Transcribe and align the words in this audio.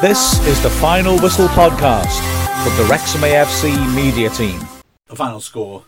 This 0.00 0.40
is 0.46 0.62
the 0.62 0.70
Final 0.70 1.18
Whistle 1.18 1.48
podcast 1.48 2.20
from 2.64 2.74
the 2.78 2.90
Wrexham 2.90 3.20
AFC 3.20 3.94
media 3.94 4.30
team. 4.30 4.58
The 5.08 5.14
final 5.14 5.40
score 5.40 5.84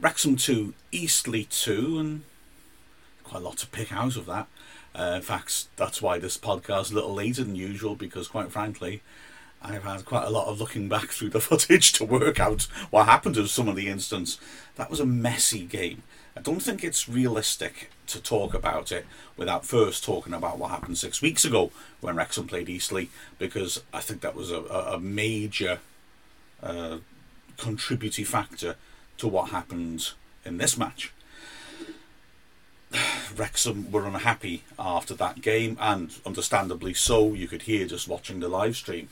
Wrexham 0.00 0.34
2, 0.34 0.74
Eastleigh 0.90 1.46
2, 1.48 1.96
and 2.00 2.22
quite 3.22 3.38
a 3.38 3.44
lot 3.44 3.58
to 3.58 3.68
pick 3.68 3.92
out 3.92 4.16
of 4.16 4.26
that. 4.26 4.48
Uh, 4.96 5.12
in 5.14 5.22
fact, 5.22 5.68
that's 5.76 6.02
why 6.02 6.18
this 6.18 6.36
podcast 6.36 6.86
is 6.86 6.90
a 6.90 6.96
little 6.96 7.14
later 7.14 7.44
than 7.44 7.54
usual 7.54 7.94
because, 7.94 8.26
quite 8.26 8.50
frankly, 8.50 9.00
I've 9.62 9.84
had 9.84 10.04
quite 10.06 10.24
a 10.24 10.30
lot 10.30 10.48
of 10.48 10.58
looking 10.58 10.88
back 10.88 11.10
through 11.10 11.30
the 11.30 11.40
footage 11.48 11.92
to 11.92 12.04
work 12.04 12.40
out 12.40 12.62
what 12.90 13.04
happened 13.04 13.36
to 13.36 13.46
some 13.46 13.68
of 13.68 13.76
the 13.76 13.86
instants. 13.86 14.40
That 14.74 14.90
was 14.90 14.98
a 14.98 15.06
messy 15.06 15.62
game. 15.66 16.02
I 16.36 16.40
don't 16.40 16.60
think 16.60 16.82
it's 16.82 17.08
realistic 17.08 17.90
to 18.06 18.20
talk 18.20 18.54
about 18.54 18.90
it 18.90 19.06
without 19.36 19.66
first 19.66 20.02
talking 20.02 20.32
about 20.32 20.58
what 20.58 20.70
happened 20.70 20.96
six 20.96 21.20
weeks 21.20 21.44
ago 21.44 21.70
when 22.00 22.16
Wrexham 22.16 22.46
played 22.46 22.68
Eastleigh, 22.68 23.08
because 23.38 23.82
I 23.92 24.00
think 24.00 24.22
that 24.22 24.34
was 24.34 24.50
a, 24.50 24.60
a 24.60 24.98
major 24.98 25.80
uh, 26.62 26.98
contributing 27.58 28.24
factor 28.24 28.76
to 29.18 29.28
what 29.28 29.50
happened 29.50 30.10
in 30.44 30.56
this 30.56 30.78
match. 30.78 31.12
Wrexham 33.36 33.90
were 33.92 34.06
unhappy 34.06 34.62
after 34.78 35.14
that 35.14 35.42
game, 35.42 35.76
and 35.80 36.14
understandably 36.24 36.94
so. 36.94 37.34
You 37.34 37.46
could 37.46 37.62
hear 37.62 37.86
just 37.86 38.08
watching 38.08 38.40
the 38.40 38.48
live 38.48 38.76
stream 38.76 39.10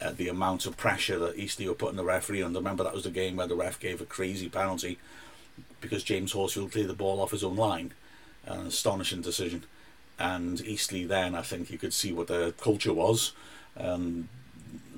uh, 0.00 0.12
the 0.12 0.28
amount 0.28 0.66
of 0.66 0.76
pressure 0.76 1.18
that 1.18 1.36
Eastleigh 1.36 1.66
were 1.66 1.74
putting 1.74 1.96
the 1.96 2.04
referee 2.04 2.42
under. 2.42 2.60
Remember, 2.60 2.84
that 2.84 2.94
was 2.94 3.04
the 3.04 3.10
game 3.10 3.36
where 3.36 3.46
the 3.48 3.56
ref 3.56 3.80
gave 3.80 4.00
a 4.00 4.04
crazy 4.04 4.48
penalty 4.48 4.98
because 5.80 6.04
James 6.04 6.32
Horsfield 6.32 6.72
cleared 6.72 6.88
the 6.88 6.94
ball 6.94 7.20
off 7.20 7.32
his 7.32 7.44
own 7.44 7.56
line. 7.56 7.92
An 8.46 8.66
astonishing 8.66 9.20
decision. 9.20 9.64
And 10.18 10.60
Eastleigh 10.60 11.06
then, 11.06 11.34
I 11.34 11.42
think 11.42 11.70
you 11.70 11.78
could 11.78 11.92
see 11.92 12.12
what 12.12 12.28
the 12.28 12.54
culture 12.60 12.92
was. 12.92 13.32
Um, 13.76 14.28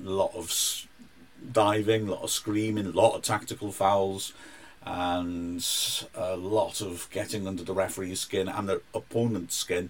a 0.03 0.09
lot 0.09 0.35
of 0.35 0.53
diving, 1.51 2.07
a 2.07 2.11
lot 2.11 2.23
of 2.23 2.29
screaming, 2.29 2.85
a 2.85 2.89
lot 2.89 3.15
of 3.15 3.21
tactical 3.21 3.71
fouls, 3.71 4.33
and 4.85 5.65
a 6.15 6.35
lot 6.35 6.81
of 6.81 7.07
getting 7.11 7.47
under 7.47 7.63
the 7.63 7.73
referee's 7.73 8.19
skin 8.19 8.47
and 8.47 8.69
the 8.69 8.81
opponent's 8.93 9.55
skin. 9.55 9.89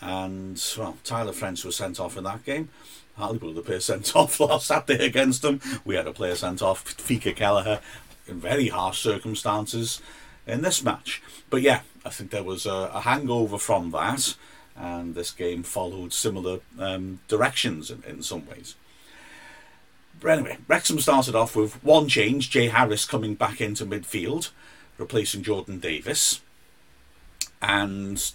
And, 0.00 0.62
well, 0.76 0.98
Tyler 1.04 1.32
French 1.32 1.64
was 1.64 1.76
sent 1.76 1.98
off 1.98 2.16
in 2.16 2.24
that 2.24 2.44
game. 2.44 2.68
Hartlepool 3.16 3.50
had 3.50 3.58
a 3.58 3.62
player 3.62 3.80
sent 3.80 4.14
off 4.16 4.40
last 4.40 4.66
Saturday 4.66 5.06
against 5.06 5.42
them. 5.42 5.60
We 5.84 5.94
had 5.94 6.06
a 6.06 6.12
player 6.12 6.34
sent 6.34 6.62
off, 6.62 6.82
Fiacre 6.82 7.32
Kelleher, 7.32 7.80
very 8.26 8.68
harsh 8.68 9.00
circumstances 9.00 10.00
in 10.46 10.62
this 10.62 10.82
match. 10.82 11.22
But 11.50 11.62
yeah, 11.62 11.80
I 12.04 12.10
think 12.10 12.30
there 12.30 12.42
was 12.42 12.66
a, 12.66 12.90
a 12.92 13.00
hangover 13.00 13.58
from 13.58 13.90
that, 13.92 14.34
and 14.76 15.14
this 15.14 15.30
game 15.30 15.62
followed 15.62 16.12
similar 16.12 16.60
um, 16.78 17.20
directions 17.28 17.90
in, 17.90 18.02
in 18.06 18.22
some 18.22 18.46
ways. 18.46 18.74
But 20.20 20.38
anyway, 20.38 20.58
Wrexham 20.68 21.00
started 21.00 21.34
off 21.34 21.56
with 21.56 21.82
one 21.82 22.08
change 22.08 22.50
Jay 22.50 22.68
Harris 22.68 23.04
coming 23.04 23.34
back 23.34 23.60
into 23.60 23.84
midfield, 23.84 24.50
replacing 24.96 25.42
Jordan 25.42 25.80
Davies. 25.80 26.40
And 27.60 28.32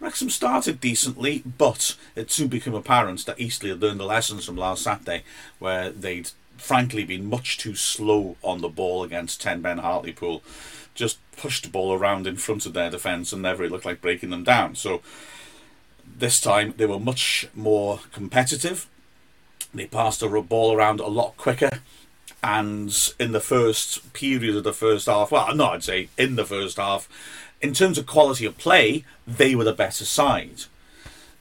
Wrexham 0.00 0.30
started 0.30 0.80
decently, 0.80 1.42
but 1.58 1.96
it 2.14 2.30
soon 2.30 2.48
became 2.48 2.74
apparent 2.74 3.24
that 3.26 3.40
Eastleigh 3.40 3.70
had 3.70 3.82
learned 3.82 4.00
the 4.00 4.04
lessons 4.04 4.44
from 4.44 4.56
last 4.56 4.82
Saturday, 4.82 5.24
where 5.58 5.90
they'd 5.90 6.30
frankly 6.56 7.04
been 7.04 7.28
much 7.28 7.58
too 7.58 7.74
slow 7.74 8.36
on 8.42 8.60
the 8.60 8.68
ball 8.68 9.02
against 9.02 9.40
10 9.40 9.60
Ben 9.60 9.78
Hartlepool. 9.78 10.42
Just 10.94 11.18
pushed 11.36 11.64
the 11.64 11.70
ball 11.70 11.92
around 11.92 12.26
in 12.26 12.36
front 12.36 12.66
of 12.66 12.72
their 12.72 12.90
defence 12.90 13.32
and 13.32 13.42
never 13.42 13.64
it 13.64 13.72
looked 13.72 13.84
like 13.84 14.00
breaking 14.00 14.30
them 14.30 14.44
down. 14.44 14.74
So 14.74 15.02
this 16.16 16.40
time 16.40 16.74
they 16.76 16.86
were 16.86 17.00
much 17.00 17.48
more 17.54 18.00
competitive. 18.12 18.88
They 19.72 19.86
passed 19.86 20.20
the 20.20 20.28
ball 20.28 20.74
around 20.74 21.00
a 21.00 21.08
lot 21.08 21.36
quicker. 21.36 21.80
And 22.42 22.94
in 23.18 23.32
the 23.32 23.40
first 23.40 24.12
period 24.12 24.54
of 24.54 24.64
the 24.64 24.72
first 24.72 25.06
half, 25.06 25.32
well, 25.32 25.54
no, 25.54 25.70
I'd 25.70 25.82
say 25.82 26.08
in 26.18 26.36
the 26.36 26.44
first 26.44 26.76
half, 26.76 27.08
in 27.62 27.72
terms 27.72 27.96
of 27.96 28.06
quality 28.06 28.44
of 28.44 28.58
play, 28.58 29.04
they 29.26 29.54
were 29.54 29.64
the 29.64 29.72
better 29.72 30.04
side. 30.04 30.64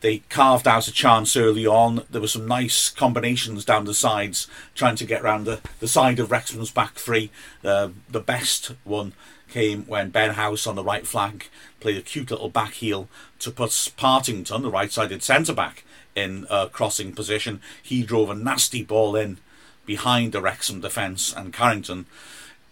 They 0.03 0.17
carved 0.27 0.67
out 0.67 0.89
a 0.89 0.91
chance 0.91 1.37
early 1.37 1.65
on. 1.65 2.03
There 2.09 2.19
were 2.19 2.27
some 2.27 2.45
nice 2.45 2.89
combinations 2.89 3.63
down 3.63 3.85
the 3.85 3.93
sides, 3.93 4.47
trying 4.75 4.97
to 4.97 5.05
get 5.05 5.21
around 5.21 5.45
the, 5.45 5.61
the 5.79 5.87
side 5.87 6.19
of 6.19 6.29
Wrexham's 6.29 6.71
back 6.71 6.95
three. 6.95 7.31
Uh, 7.63 7.87
the 8.09 8.19
best 8.19 8.73
one 8.83 9.13
came 9.49 9.85
when 9.85 10.09
Ben 10.09 10.31
House 10.31 10.67
on 10.67 10.75
the 10.75 10.83
right 10.83 11.07
flank 11.07 11.49
played 11.79 11.95
a 11.95 12.01
cute 12.01 12.31
little 12.31 12.49
back 12.49 12.73
heel 12.73 13.07
to 13.39 13.49
put 13.49 13.93
Partington, 13.95 14.61
the 14.61 14.69
right 14.69 14.91
sided 14.91 15.23
centre 15.23 15.53
back, 15.53 15.85
in 16.15 16.47
a 16.49 16.67
crossing 16.67 17.13
position. 17.13 17.61
He 17.81 18.03
drove 18.03 18.29
a 18.29 18.35
nasty 18.35 18.83
ball 18.83 19.15
in 19.15 19.37
behind 19.85 20.33
the 20.33 20.41
Wrexham 20.41 20.81
defence, 20.81 21.31
and 21.33 21.53
Carrington, 21.53 22.07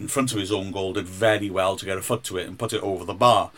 in 0.02 0.10
front 0.10 0.34
of 0.34 0.40
his 0.40 0.52
own 0.52 0.72
goal, 0.72 0.92
did 0.92 1.08
very 1.08 1.50
well 1.50 1.78
to 1.78 1.86
get 1.86 1.98
a 1.98 2.02
foot 2.02 2.26
to 2.26 2.38
it 2.38 2.48
and 2.50 2.60
put 2.60 2.74
it 2.74 2.84
over 2.84 3.06
the 3.06 3.14
bar. 3.14 3.52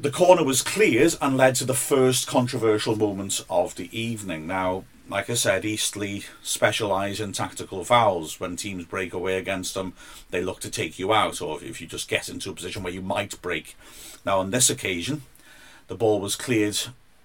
The 0.00 0.12
corner 0.12 0.44
was 0.44 0.62
cleared 0.62 1.16
and 1.20 1.36
led 1.36 1.56
to 1.56 1.64
the 1.64 1.74
first 1.74 2.28
controversial 2.28 2.94
moment 2.94 3.44
of 3.50 3.74
the 3.74 3.90
evening. 3.98 4.46
Now, 4.46 4.84
like 5.08 5.28
I 5.28 5.34
said, 5.34 5.64
Eastleigh 5.64 6.20
specialise 6.40 7.18
in 7.18 7.32
tactical 7.32 7.84
fouls. 7.84 8.38
When 8.38 8.54
teams 8.54 8.84
break 8.84 9.12
away 9.12 9.38
against 9.38 9.74
them, 9.74 9.94
they 10.30 10.40
look 10.40 10.60
to 10.60 10.70
take 10.70 11.00
you 11.00 11.12
out, 11.12 11.42
or 11.42 11.60
if 11.64 11.80
you 11.80 11.88
just 11.88 12.08
get 12.08 12.28
into 12.28 12.48
a 12.48 12.54
position 12.54 12.84
where 12.84 12.92
you 12.92 13.02
might 13.02 13.42
break. 13.42 13.76
Now, 14.24 14.38
on 14.38 14.52
this 14.52 14.70
occasion, 14.70 15.22
the 15.88 15.96
ball 15.96 16.20
was 16.20 16.36
cleared 16.36 16.78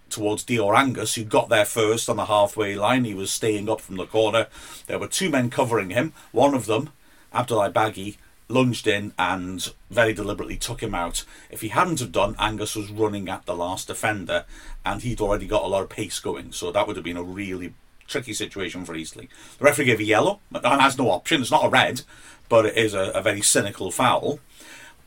towards 0.10 0.44
Dior 0.44 0.76
Angus, 0.76 1.14
who 1.14 1.26
got 1.26 1.50
there 1.50 1.66
first 1.66 2.10
on 2.10 2.16
the 2.16 2.26
halfway 2.26 2.74
line. 2.74 3.06
He 3.06 3.14
was 3.14 3.32
staying 3.32 3.70
up 3.70 3.82
from 3.82 3.98
the 3.98 4.08
corner. 4.08 4.48
There 4.88 4.98
were 4.98 5.08
two 5.08 5.30
men 5.30 5.52
covering 5.52 5.92
him. 5.92 6.14
One 6.32 6.56
of 6.56 6.66
them, 6.66 6.90
Abdoulaye 7.36 7.72
Baggy, 7.72 8.18
lunged 8.54 8.88
in 8.88 9.14
and 9.18 9.74
very 9.90 10.14
deliberately 10.14 10.58
took 10.58 10.82
him 10.82 10.96
out. 10.96 11.26
If 11.50 11.62
he 11.62 11.70
hadn't 11.70 12.00
have 12.00 12.12
done, 12.12 12.36
Angus 12.40 12.76
was 12.76 12.92
running 12.92 13.28
at 13.28 13.46
the 13.46 13.56
last 13.56 13.88
defender 13.88 14.46
and 14.86 15.02
he'd 15.02 15.22
already 15.22 15.48
got 15.48 15.64
a 15.64 15.68
lot 15.68 15.84
of 15.84 15.90
pace 15.90 16.20
going, 16.20 16.52
so 16.52 16.72
that 16.72 16.88
would 16.88 16.96
have 16.96 17.06
been 17.06 17.18
a 17.18 17.24
really 17.24 17.74
tricky 18.08 18.34
situation 18.34 18.86
for 18.86 18.96
Eastleigh. 18.96 19.28
The 19.58 19.66
referee 19.66 19.86
gave 19.86 20.00
a 20.00 20.04
yellow, 20.04 20.40
and 20.54 20.82
has 20.82 20.98
no 20.98 21.10
option. 21.10 21.42
It's 21.42 21.52
not 21.52 21.66
a 21.66 21.70
red, 21.70 22.02
but 22.50 22.66
it 22.66 22.78
is 22.78 22.94
a, 22.94 23.12
a 23.12 23.22
very 23.22 23.42
cynical 23.42 23.92
foul. 23.92 24.40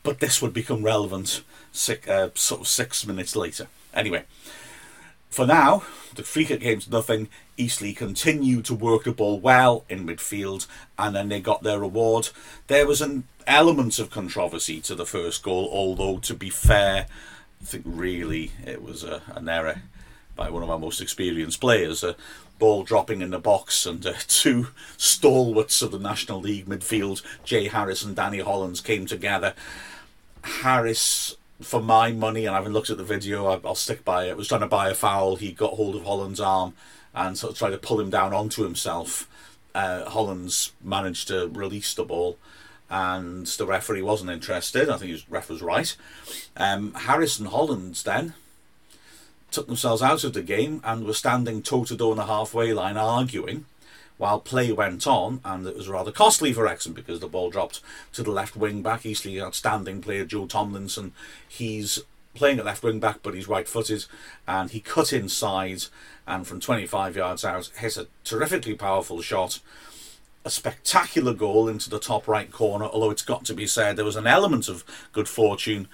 But 0.03 0.19
this 0.19 0.41
would 0.41 0.53
become 0.53 0.83
relevant 0.83 1.43
six, 1.71 2.07
uh, 2.07 2.29
sort 2.33 2.61
of 2.61 2.67
six 2.67 3.05
minutes 3.05 3.35
later. 3.35 3.67
Anyway, 3.93 4.25
for 5.29 5.45
now, 5.45 5.83
the 6.15 6.23
free 6.23 6.45
kick 6.45 6.61
came 6.61 6.79
to 6.79 6.89
nothing. 6.89 7.29
Eastleigh 7.57 7.93
continued 7.93 8.65
to 8.65 8.75
work 8.75 9.03
the 9.03 9.11
ball 9.11 9.39
well 9.39 9.85
in 9.89 10.05
midfield 10.05 10.67
and 10.97 11.15
then 11.15 11.29
they 11.29 11.39
got 11.39 11.63
their 11.63 11.79
reward. 11.79 12.29
There 12.67 12.87
was 12.87 13.01
an 13.01 13.25
element 13.47 13.97
of 13.99 14.09
controversy 14.09 14.79
to 14.81 14.95
the 14.95 15.05
first 15.05 15.41
goal, 15.43 15.69
although 15.71 16.19
to 16.19 16.33
be 16.33 16.49
fair, 16.49 17.07
I 17.61 17.63
think 17.63 17.83
really 17.85 18.51
it 18.65 18.83
was 18.83 19.03
a, 19.03 19.21
an 19.35 19.49
error 19.49 19.81
by 20.35 20.49
one 20.49 20.63
of 20.63 20.69
our 20.69 20.77
most 20.77 21.01
experienced 21.01 21.59
players. 21.59 22.03
A 22.03 22.15
ball 22.59 22.83
dropping 22.83 23.21
in 23.21 23.31
the 23.31 23.39
box 23.39 23.85
and 23.85 24.05
uh, 24.05 24.13
two 24.27 24.67
stalwarts 24.97 25.81
of 25.81 25.91
the 25.91 25.99
National 25.99 26.39
League 26.39 26.65
midfield, 26.65 27.21
Jay 27.43 27.67
Harris 27.67 28.03
and 28.03 28.15
Danny 28.15 28.39
Hollands, 28.39 28.81
came 28.81 29.05
together. 29.05 29.53
Harris 30.43 31.35
for 31.61 31.81
my 31.81 32.11
money, 32.11 32.45
and 32.45 32.55
having 32.55 32.73
looked 32.73 32.89
at 32.89 32.97
the 32.97 33.03
video, 33.03 33.47
I, 33.47 33.55
will 33.55 33.75
stick 33.75 34.05
by 34.05 34.25
it. 34.25 34.37
Was 34.37 34.47
trying 34.47 34.61
to 34.61 34.67
buy 34.67 34.89
a 34.89 34.93
foul. 34.93 35.37
He 35.37 35.51
got 35.51 35.73
hold 35.73 35.95
of 35.95 36.03
Holland's 36.03 36.39
arm 36.39 36.73
and 37.15 37.37
sort 37.37 37.53
of 37.53 37.57
tried 37.57 37.71
to 37.71 37.77
pull 37.77 37.99
him 37.99 38.09
down 38.09 38.33
onto 38.33 38.63
himself. 38.63 39.27
Uh, 39.73 40.09
Hollands 40.09 40.71
managed 40.83 41.27
to 41.29 41.47
release 41.49 41.93
the 41.93 42.03
ball, 42.03 42.37
and 42.89 43.45
the 43.45 43.65
referee 43.65 44.01
wasn't 44.01 44.31
interested. 44.31 44.89
I 44.89 44.97
think 44.97 45.11
his 45.11 45.29
ref 45.29 45.49
was 45.49 45.61
right. 45.61 45.95
Um, 46.55 46.93
Harris 46.93 47.39
and 47.39 47.49
Hollands 47.49 48.03
then 48.03 48.33
took 49.51 49.67
themselves 49.67 50.01
out 50.01 50.23
of 50.23 50.33
the 50.33 50.41
game 50.41 50.81
and 50.83 51.05
were 51.05 51.13
standing 51.13 51.61
toe 51.61 51.85
to 51.85 51.97
toe 51.97 52.11
on 52.11 52.17
the 52.17 52.25
halfway 52.25 52.73
line 52.73 52.97
arguing 52.97 53.65
while 54.17 54.39
play 54.39 54.71
went 54.71 55.05
on, 55.05 55.39
and 55.45 55.65
it 55.67 55.75
was 55.75 55.87
rather 55.87 56.11
costly 56.11 56.51
for 56.51 56.63
Wrexham 56.63 56.93
because 56.93 57.19
the 57.19 57.27
ball 57.27 57.51
dropped 57.51 57.81
to 58.13 58.23
the 58.23 58.31
left 58.31 58.55
wing 58.55 58.81
back. 58.81 59.05
Eastleigh 59.05 59.39
outstanding 59.39 60.01
player 60.01 60.25
Joe 60.25 60.47
Tomlinson. 60.47 61.13
He's 61.47 61.99
playing 62.33 62.59
at 62.59 62.65
left 62.65 62.83
wing 62.83 62.99
back, 62.99 63.19
but 63.21 63.35
he's 63.35 63.47
right 63.47 63.67
footed, 63.67 64.05
and 64.47 64.71
he 64.71 64.79
cut 64.79 65.13
inside 65.13 65.83
and 66.25 66.45
from 66.45 66.59
25 66.59 67.15
yards 67.15 67.45
out 67.45 67.71
hit 67.77 67.97
a 67.97 68.07
terrifically 68.23 68.75
powerful 68.75 69.21
shot. 69.21 69.59
A 70.47 70.49
spectacular 70.49 71.33
goal 71.33 71.67
into 71.67 71.89
the 71.89 71.99
top 71.99 72.25
right 72.25 72.49
corner, 72.49 72.85
although 72.85 73.11
it's 73.11 73.21
got 73.21 73.43
to 73.43 73.53
be 73.53 73.67
said 73.67 73.97
there 73.97 74.05
was 74.05 74.15
an 74.15 74.25
element 74.25 74.69
of 74.69 74.85
good 75.11 75.27
fortune 75.27 75.89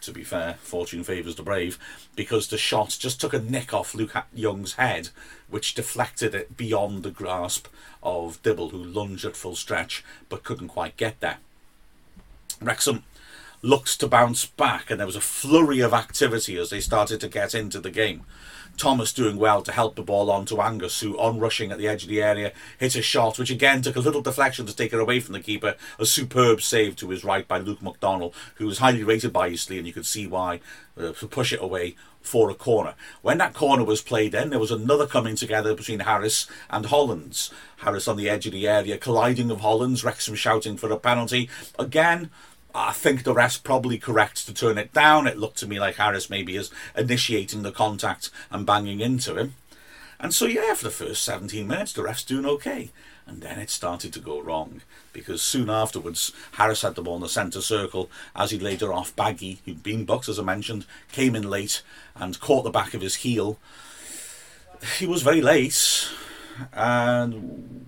to 0.00 0.10
be 0.10 0.24
fair, 0.24 0.54
fortune 0.54 1.04
favours 1.04 1.36
the 1.36 1.44
brave, 1.44 1.78
because 2.16 2.48
the 2.48 2.58
shot 2.58 2.96
just 2.98 3.20
took 3.20 3.32
a 3.32 3.38
nick 3.38 3.72
off 3.72 3.94
Luke 3.94 4.16
Young's 4.34 4.72
head, 4.72 5.10
which 5.48 5.74
deflected 5.74 6.34
it 6.34 6.56
beyond 6.56 7.04
the 7.04 7.12
grasp 7.12 7.68
of 8.02 8.42
Dibble, 8.42 8.70
who 8.70 8.82
lunged 8.82 9.24
at 9.24 9.36
full 9.36 9.54
stretch 9.54 10.02
but 10.28 10.42
couldn't 10.42 10.66
quite 10.66 10.96
get 10.96 11.20
there. 11.20 11.36
Wrexham 12.60 13.04
looked 13.62 14.00
to 14.00 14.08
bounce 14.08 14.44
back, 14.46 14.90
and 14.90 14.98
there 14.98 15.06
was 15.06 15.14
a 15.14 15.20
flurry 15.20 15.78
of 15.78 15.94
activity 15.94 16.56
as 16.56 16.70
they 16.70 16.80
started 16.80 17.20
to 17.20 17.28
get 17.28 17.54
into 17.54 17.78
the 17.78 17.92
game. 17.92 18.24
Thomas 18.76 19.12
doing 19.12 19.36
well 19.36 19.62
to 19.62 19.72
help 19.72 19.96
the 19.96 20.02
ball 20.02 20.30
on 20.30 20.44
to 20.46 20.60
Angus, 20.60 21.00
who 21.00 21.18
on 21.18 21.38
rushing 21.38 21.70
at 21.70 21.78
the 21.78 21.88
edge 21.88 22.02
of 22.02 22.08
the 22.08 22.22
area 22.22 22.52
hit 22.78 22.96
a 22.96 23.02
shot, 23.02 23.38
which 23.38 23.50
again 23.50 23.82
took 23.82 23.96
a 23.96 24.00
little 24.00 24.22
deflection 24.22 24.66
to 24.66 24.74
take 24.74 24.92
it 24.92 25.00
away 25.00 25.20
from 25.20 25.34
the 25.34 25.40
keeper. 25.40 25.76
A 25.98 26.06
superb 26.06 26.62
save 26.62 26.96
to 26.96 27.10
his 27.10 27.24
right 27.24 27.46
by 27.46 27.58
Luke 27.58 27.82
McDonald, 27.82 28.34
who 28.56 28.66
was 28.66 28.78
highly 28.78 29.04
rated 29.04 29.32
by 29.32 29.48
Eastleigh, 29.48 29.78
and 29.78 29.86
you 29.86 29.92
could 29.92 30.06
see 30.06 30.26
why 30.26 30.60
uh, 30.96 31.12
to 31.12 31.26
push 31.26 31.52
it 31.52 31.62
away 31.62 31.96
for 32.20 32.50
a 32.50 32.54
corner. 32.54 32.94
When 33.20 33.38
that 33.38 33.54
corner 33.54 33.84
was 33.84 34.00
played 34.00 34.34
in, 34.34 34.50
there 34.50 34.58
was 34.58 34.70
another 34.70 35.06
coming 35.06 35.36
together 35.36 35.74
between 35.74 36.00
Harris 36.00 36.46
and 36.70 36.86
Hollands. 36.86 37.52
Harris 37.78 38.06
on 38.06 38.16
the 38.16 38.28
edge 38.28 38.46
of 38.46 38.52
the 38.52 38.68
area, 38.68 38.96
colliding 38.96 39.50
of 39.50 39.60
Hollands, 39.60 40.04
Wrexham 40.04 40.36
shouting 40.36 40.76
for 40.76 40.90
a 40.92 40.98
penalty. 40.98 41.50
Again, 41.78 42.30
I 42.74 42.92
think 42.92 43.24
the 43.24 43.34
ref's 43.34 43.58
probably 43.58 43.98
correct 43.98 44.46
to 44.46 44.54
turn 44.54 44.78
it 44.78 44.92
down. 44.92 45.26
It 45.26 45.38
looked 45.38 45.58
to 45.58 45.66
me 45.66 45.78
like 45.78 45.96
Harris 45.96 46.30
maybe 46.30 46.56
is 46.56 46.70
initiating 46.96 47.62
the 47.62 47.72
contact 47.72 48.30
and 48.50 48.66
banging 48.66 49.00
into 49.00 49.36
him. 49.36 49.54
And 50.18 50.32
so, 50.32 50.46
yeah, 50.46 50.74
for 50.74 50.84
the 50.84 50.90
first 50.90 51.24
17 51.24 51.66
minutes, 51.66 51.92
the 51.92 52.02
ref's 52.02 52.24
doing 52.24 52.46
okay. 52.46 52.90
And 53.26 53.40
then 53.40 53.58
it 53.58 53.70
started 53.70 54.12
to 54.12 54.20
go 54.20 54.40
wrong 54.40 54.82
because 55.12 55.42
soon 55.42 55.68
afterwards, 55.70 56.32
Harris 56.52 56.82
had 56.82 56.94
the 56.94 57.02
ball 57.02 57.16
in 57.16 57.22
the 57.22 57.28
centre 57.28 57.60
circle 57.60 58.10
as 58.34 58.50
he 58.50 58.58
later 58.58 58.92
off. 58.92 59.14
Baggy, 59.14 59.60
who'd 59.64 59.82
been 59.82 60.04
booked, 60.04 60.28
as 60.28 60.38
I 60.38 60.42
mentioned, 60.42 60.86
came 61.12 61.36
in 61.36 61.48
late 61.48 61.82
and 62.16 62.40
caught 62.40 62.64
the 62.64 62.70
back 62.70 62.94
of 62.94 63.00
his 63.00 63.16
heel. 63.16 63.58
He 64.98 65.06
was 65.06 65.22
very 65.22 65.40
late, 65.40 66.08
and 66.72 67.86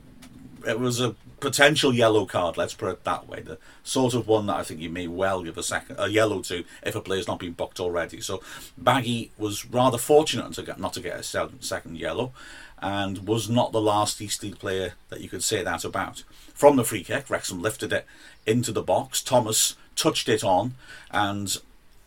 it 0.66 0.78
was 0.78 1.00
a 1.00 1.16
potential 1.44 1.94
yellow 1.94 2.24
card. 2.24 2.56
Let's 2.56 2.74
put 2.74 2.90
it 2.90 3.04
that 3.04 3.28
way. 3.28 3.40
The 3.40 3.58
sort 3.82 4.14
of 4.14 4.26
one 4.26 4.46
that 4.46 4.56
I 4.56 4.62
think 4.62 4.80
you 4.80 4.88
may 4.88 5.06
well 5.06 5.42
give 5.42 5.58
a 5.58 5.62
second 5.62 5.96
a 5.98 6.08
yellow 6.08 6.40
to 6.42 6.64
if 6.82 6.94
a 6.94 7.00
player's 7.00 7.28
not 7.28 7.38
been 7.38 7.52
booked 7.52 7.78
already. 7.78 8.20
So 8.20 8.42
Baggy 8.78 9.30
was 9.36 9.66
rather 9.66 9.98
fortunate 9.98 10.54
to 10.54 10.62
get 10.62 10.80
not 10.80 10.94
to 10.94 11.00
get 11.00 11.20
a 11.20 11.22
second 11.22 11.98
yellow, 11.98 12.32
and 12.80 13.28
was 13.28 13.48
not 13.48 13.72
the 13.72 13.80
last 13.80 14.20
Eastleigh 14.20 14.52
player 14.52 14.94
that 15.10 15.20
you 15.20 15.28
could 15.28 15.42
say 15.42 15.62
that 15.62 15.84
about. 15.84 16.24
From 16.54 16.76
the 16.76 16.84
free 16.84 17.04
kick, 17.04 17.28
Wrexham 17.28 17.60
lifted 17.60 17.92
it 17.92 18.06
into 18.46 18.72
the 18.72 18.82
box. 18.82 19.22
Thomas 19.22 19.76
touched 19.96 20.28
it 20.28 20.42
on, 20.42 20.74
and 21.10 21.58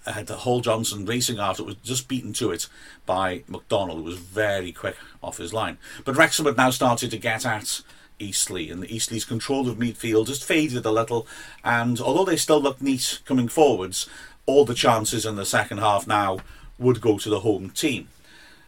had 0.05 0.27
the 0.27 0.37
Hall 0.37 0.61
Johnson 0.61 1.05
racing 1.05 1.37
after 1.37 1.61
it 1.63 1.67
was 1.67 1.75
just 1.83 2.07
beaten 2.07 2.33
to 2.33 2.51
it 2.51 2.67
by 3.05 3.43
McDonald, 3.47 3.99
who 3.99 4.03
was 4.03 4.17
very 4.17 4.71
quick 4.71 4.95
off 5.21 5.37
his 5.37 5.53
line. 5.53 5.77
But 6.05 6.15
Wrexham 6.15 6.45
had 6.45 6.57
now 6.57 6.69
started 6.69 7.11
to 7.11 7.17
get 7.17 7.45
at 7.45 7.81
Eastleigh, 8.19 8.69
and 8.69 8.89
Eastleigh's 8.89 9.25
control 9.25 9.69
of 9.69 9.77
midfield 9.77 10.27
just 10.27 10.43
faded 10.43 10.85
a 10.85 10.91
little. 10.91 11.27
And 11.63 11.99
although 11.99 12.25
they 12.25 12.37
still 12.37 12.61
look 12.61 12.81
neat 12.81 13.19
coming 13.25 13.47
forwards, 13.47 14.09
all 14.45 14.65
the 14.65 14.73
chances 14.73 15.25
in 15.25 15.35
the 15.35 15.45
second 15.45 15.79
half 15.79 16.07
now 16.07 16.39
would 16.79 17.01
go 17.01 17.17
to 17.17 17.29
the 17.29 17.41
home 17.41 17.69
team. 17.69 18.07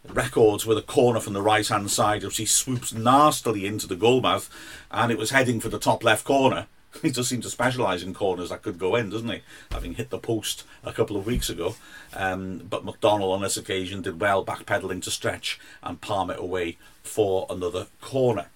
Records 0.08 0.66
with 0.66 0.78
a 0.78 0.84
corner 0.84 1.20
from 1.20 1.34
the 1.34 1.42
right 1.42 1.68
hand 1.68 1.92
side 1.92 2.24
as 2.24 2.38
he 2.38 2.46
swoops 2.46 2.94
nastily 2.94 3.66
into 3.66 3.88
the 3.88 3.96
goalmouth, 3.96 4.50
and 4.92 5.12
it 5.12 5.18
was 5.18 5.32
heading 5.32 5.60
for 5.60 5.70
the 5.70 5.80
top 5.80 6.04
left 6.04 6.26
corner. 6.26 6.68
He 7.04 7.12
does 7.12 7.30
seem 7.30 7.42
to 7.42 7.50
specialise 7.50 8.02
in 8.02 8.16
corners 8.16 8.50
that 8.50 8.64
could 8.64 8.80
go 8.80 8.96
in, 8.96 9.12
doesn't 9.12 9.30
he? 9.30 9.42
Having 9.72 9.94
hit 9.94 10.10
the 10.10 10.18
post 10.18 10.64
a 10.84 10.92
couple 10.92 11.18
of 11.18 11.26
weeks 11.28 11.48
ago. 11.48 11.76
Um, 12.16 12.64
but 12.68 12.84
McDonald 12.84 13.32
on 13.32 13.44
this 13.44 13.58
occasion 13.58 14.02
did 14.02 14.20
well, 14.20 14.44
backpedaling 14.44 15.04
to 15.04 15.12
stretch 15.12 15.60
and 15.84 16.02
palm 16.02 16.32
it 16.32 16.40
away 16.40 16.78
for 17.04 17.46
another 17.50 17.88
corner. 18.02 18.48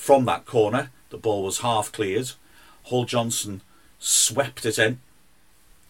From 0.00 0.24
that 0.24 0.46
corner, 0.46 0.90
the 1.10 1.18
ball 1.18 1.44
was 1.44 1.58
half 1.58 1.92
cleared. 1.92 2.30
Hall 2.84 3.04
Johnson 3.04 3.60
swept 3.98 4.64
it 4.64 4.78
in, 4.78 4.98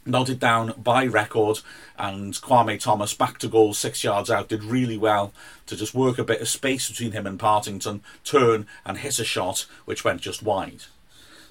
nodded 0.05 0.41
down 0.41 0.75
by 0.77 1.07
Reckord, 1.07 1.62
and 1.97 2.35
Kwame 2.35 2.81
Thomas 2.81 3.15
back 3.15 3.39
to 3.39 3.47
goal 3.47 3.73
six 3.73 4.03
yards 4.03 4.29
out 4.29 4.49
did 4.49 4.65
really 4.65 4.99
well 4.99 5.33
to 5.67 5.77
just 5.77 5.95
work 5.95 6.19
a 6.19 6.25
bit 6.25 6.41
of 6.41 6.49
space 6.49 6.91
between 6.91 7.12
him 7.12 7.25
and 7.25 7.39
Partington, 7.39 8.03
turn 8.25 8.67
and 8.85 8.99
hit 8.99 9.21
a 9.21 9.25
shot 9.25 9.67
which 9.85 10.05
went 10.05 10.23
just 10.23 10.43
wide. 10.43 10.83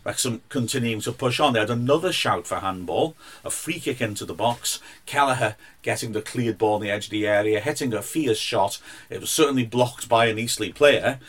Wrexham 0.04 0.42
continuing 0.50 1.00
to 1.02 1.14
push 1.14 1.40
on. 1.40 1.54
They 1.54 1.62
had 1.62 1.70
another 1.70 2.12
shout 2.12 2.46
for 2.46 2.60
handball, 2.60 3.16
a 3.46 3.50
free 3.50 3.80
kick 3.80 4.02
into 4.02 4.26
the 4.26 4.34
box. 4.34 4.82
Kelleher 5.06 5.56
getting 5.82 6.12
the 6.12 6.22
cleared 6.22 6.58
ball 6.58 6.76
on 6.76 6.82
the 6.82 6.92
edge 6.92 7.06
of 7.06 7.12
the 7.12 7.26
area, 7.26 7.62
hitting 7.62 7.94
a 7.94 8.02
fierce 8.02 8.38
shot. 8.38 8.80
It 9.10 9.22
was 9.22 9.30
certainly 9.30 9.66
blocked 9.66 10.10
by 10.10 10.26
an 10.26 10.38
Eastleigh 10.38 10.74
player, 10.74 11.20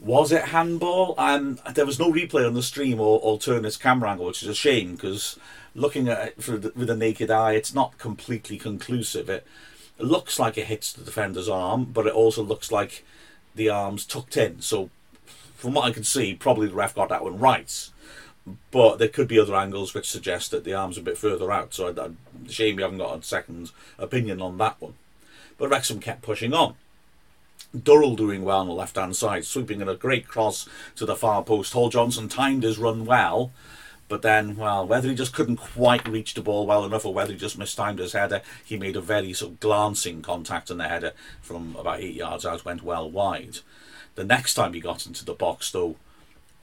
was 0.00 0.32
it 0.32 0.46
handball? 0.46 1.14
Um, 1.18 1.58
there 1.74 1.86
was 1.86 1.98
no 1.98 2.10
replay 2.10 2.46
on 2.46 2.54
the 2.54 2.62
stream 2.62 3.00
or 3.00 3.18
alternate 3.18 3.78
camera 3.78 4.10
angle, 4.10 4.26
which 4.26 4.42
is 4.42 4.48
a 4.48 4.54
shame 4.54 4.94
because 4.94 5.38
looking 5.74 6.08
at 6.08 6.28
it 6.28 6.40
the, 6.40 6.72
with 6.74 6.90
a 6.90 6.96
naked 6.96 7.30
eye, 7.30 7.52
it's 7.52 7.74
not 7.74 7.98
completely 7.98 8.58
conclusive. 8.58 9.28
It, 9.28 9.46
looks 9.98 10.38
like 10.38 10.56
it 10.56 10.66
hits 10.66 10.92
the 10.92 11.04
defender's 11.04 11.48
arm, 11.48 11.84
but 11.84 12.06
it 12.06 12.14
also 12.14 12.42
looks 12.42 12.72
like 12.72 13.04
the 13.54 13.68
arm's 13.68 14.06
tucked 14.06 14.36
in. 14.36 14.62
So, 14.62 14.88
from 15.54 15.74
what 15.74 15.84
I 15.84 15.92
can 15.92 16.04
see, 16.04 16.34
probably 16.34 16.68
the 16.68 16.74
ref 16.74 16.94
got 16.94 17.10
that 17.10 17.22
one 17.22 17.38
right. 17.38 17.90
But 18.70 18.96
there 18.96 19.08
could 19.08 19.28
be 19.28 19.38
other 19.38 19.54
angles 19.54 19.92
which 19.92 20.08
suggest 20.08 20.50
that 20.50 20.64
the 20.64 20.72
arm's 20.72 20.96
a 20.96 21.02
bit 21.02 21.18
further 21.18 21.52
out. 21.52 21.74
So, 21.74 21.88
I, 21.88 22.06
I, 22.06 22.10
shame 22.48 22.78
you 22.78 22.84
haven't 22.84 22.98
got 22.98 23.18
a 23.18 23.22
second 23.22 23.72
opinion 23.98 24.40
on 24.40 24.56
that 24.58 24.80
one. 24.80 24.94
But 25.58 25.68
Wrexham 25.68 26.00
kept 26.00 26.22
pushing 26.22 26.54
on. 26.54 26.76
Durrell 27.78 28.16
doing 28.16 28.44
well 28.44 28.60
on 28.60 28.66
the 28.66 28.72
left 28.72 28.96
hand 28.96 29.14
side, 29.14 29.44
sweeping 29.44 29.80
in 29.80 29.88
a 29.88 29.94
great 29.94 30.26
cross 30.26 30.68
to 30.96 31.06
the 31.06 31.16
far 31.16 31.42
post. 31.44 31.72
Hall 31.72 31.88
Johnson 31.88 32.28
timed 32.28 32.64
his 32.64 32.78
run 32.78 33.04
well, 33.04 33.52
but 34.08 34.22
then, 34.22 34.56
well, 34.56 34.84
whether 34.86 35.08
he 35.08 35.14
just 35.14 35.32
couldn't 35.32 35.58
quite 35.58 36.08
reach 36.08 36.34
the 36.34 36.42
ball 36.42 36.66
well 36.66 36.84
enough 36.84 37.06
or 37.06 37.14
whether 37.14 37.32
he 37.32 37.38
just 37.38 37.56
mistimed 37.56 38.00
his 38.00 38.12
header, 38.12 38.42
he 38.64 38.76
made 38.76 38.96
a 38.96 39.00
very 39.00 39.32
sort 39.32 39.52
of 39.52 39.60
glancing 39.60 40.20
contact 40.20 40.70
on 40.70 40.78
the 40.78 40.88
header 40.88 41.12
from 41.40 41.76
about 41.76 42.00
eight 42.00 42.16
yards 42.16 42.44
out, 42.44 42.64
went 42.64 42.82
well 42.82 43.08
wide. 43.08 43.58
The 44.16 44.24
next 44.24 44.54
time 44.54 44.72
he 44.72 44.80
got 44.80 45.06
into 45.06 45.24
the 45.24 45.32
box, 45.32 45.70
though, 45.70 45.94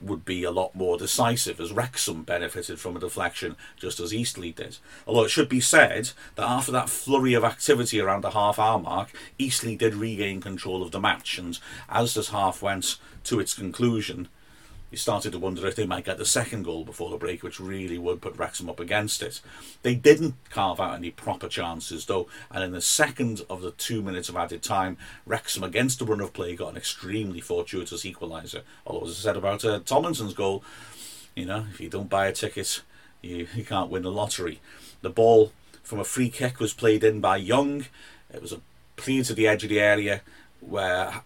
would 0.00 0.24
be 0.24 0.44
a 0.44 0.50
lot 0.50 0.74
more 0.74 0.96
decisive, 0.96 1.60
as 1.60 1.72
Wrexham 1.72 2.22
benefited 2.22 2.78
from 2.78 2.96
a 2.96 3.00
deflection 3.00 3.56
just 3.76 4.00
as 4.00 4.14
Eastleigh 4.14 4.52
did. 4.52 4.78
Although 5.06 5.24
it 5.24 5.30
should 5.30 5.48
be 5.48 5.60
said 5.60 6.10
that 6.36 6.48
after 6.48 6.72
that 6.72 6.88
flurry 6.88 7.34
of 7.34 7.44
activity 7.44 8.00
around 8.00 8.22
the 8.22 8.30
half 8.30 8.58
hour 8.58 8.78
mark, 8.78 9.10
Eastleigh 9.38 9.76
did 9.76 9.94
regain 9.94 10.40
control 10.40 10.82
of 10.82 10.90
the 10.90 11.00
match, 11.00 11.38
and 11.38 11.58
as 11.88 12.14
this 12.14 12.28
half 12.28 12.62
went 12.62 12.96
to 13.24 13.40
its 13.40 13.54
conclusion, 13.54 14.28
you 14.90 14.96
started 14.96 15.32
to 15.32 15.38
wonder 15.38 15.66
if 15.66 15.76
they 15.76 15.86
might 15.86 16.04
get 16.04 16.18
the 16.18 16.24
second 16.24 16.64
goal 16.64 16.84
before 16.84 17.10
the 17.10 17.16
break, 17.16 17.42
which 17.42 17.60
really 17.60 17.98
would 17.98 18.22
put 18.22 18.36
Wrexham 18.36 18.70
up 18.70 18.80
against 18.80 19.22
it. 19.22 19.40
They 19.82 19.94
didn't 19.94 20.34
carve 20.50 20.80
out 20.80 20.94
any 20.94 21.10
proper 21.10 21.48
chances, 21.48 22.06
though, 22.06 22.26
and 22.50 22.64
in 22.64 22.72
the 22.72 22.80
second 22.80 23.44
of 23.50 23.60
the 23.60 23.72
two 23.72 24.02
minutes 24.02 24.28
of 24.28 24.36
added 24.36 24.62
time, 24.62 24.96
Wrexham, 25.26 25.62
against 25.62 25.98
the 25.98 26.06
run 26.06 26.20
of 26.20 26.32
play, 26.32 26.56
got 26.56 26.70
an 26.70 26.76
extremely 26.76 27.40
fortuitous 27.40 28.04
equaliser. 28.04 28.62
Although, 28.86 29.06
as 29.06 29.12
I 29.12 29.22
said 29.22 29.36
about 29.36 29.64
uh, 29.64 29.80
Tomlinson's 29.84 30.34
goal, 30.34 30.64
you 31.34 31.44
know, 31.44 31.66
if 31.70 31.80
you 31.80 31.90
don't 31.90 32.08
buy 32.08 32.26
a 32.26 32.32
ticket, 32.32 32.82
you, 33.20 33.46
you 33.54 33.64
can't 33.64 33.90
win 33.90 34.02
the 34.02 34.10
lottery. 34.10 34.60
The 35.02 35.10
ball 35.10 35.52
from 35.82 36.00
a 36.00 36.04
free 36.04 36.30
kick 36.30 36.60
was 36.60 36.72
played 36.72 37.04
in 37.04 37.20
by 37.20 37.36
Young. 37.36 37.86
It 38.32 38.42
was 38.42 38.52
a 38.52 38.60
clear 38.96 39.22
to 39.24 39.34
the 39.34 39.46
edge 39.46 39.62
of 39.62 39.70
the 39.70 39.80
area 39.80 40.22
where 40.60 41.22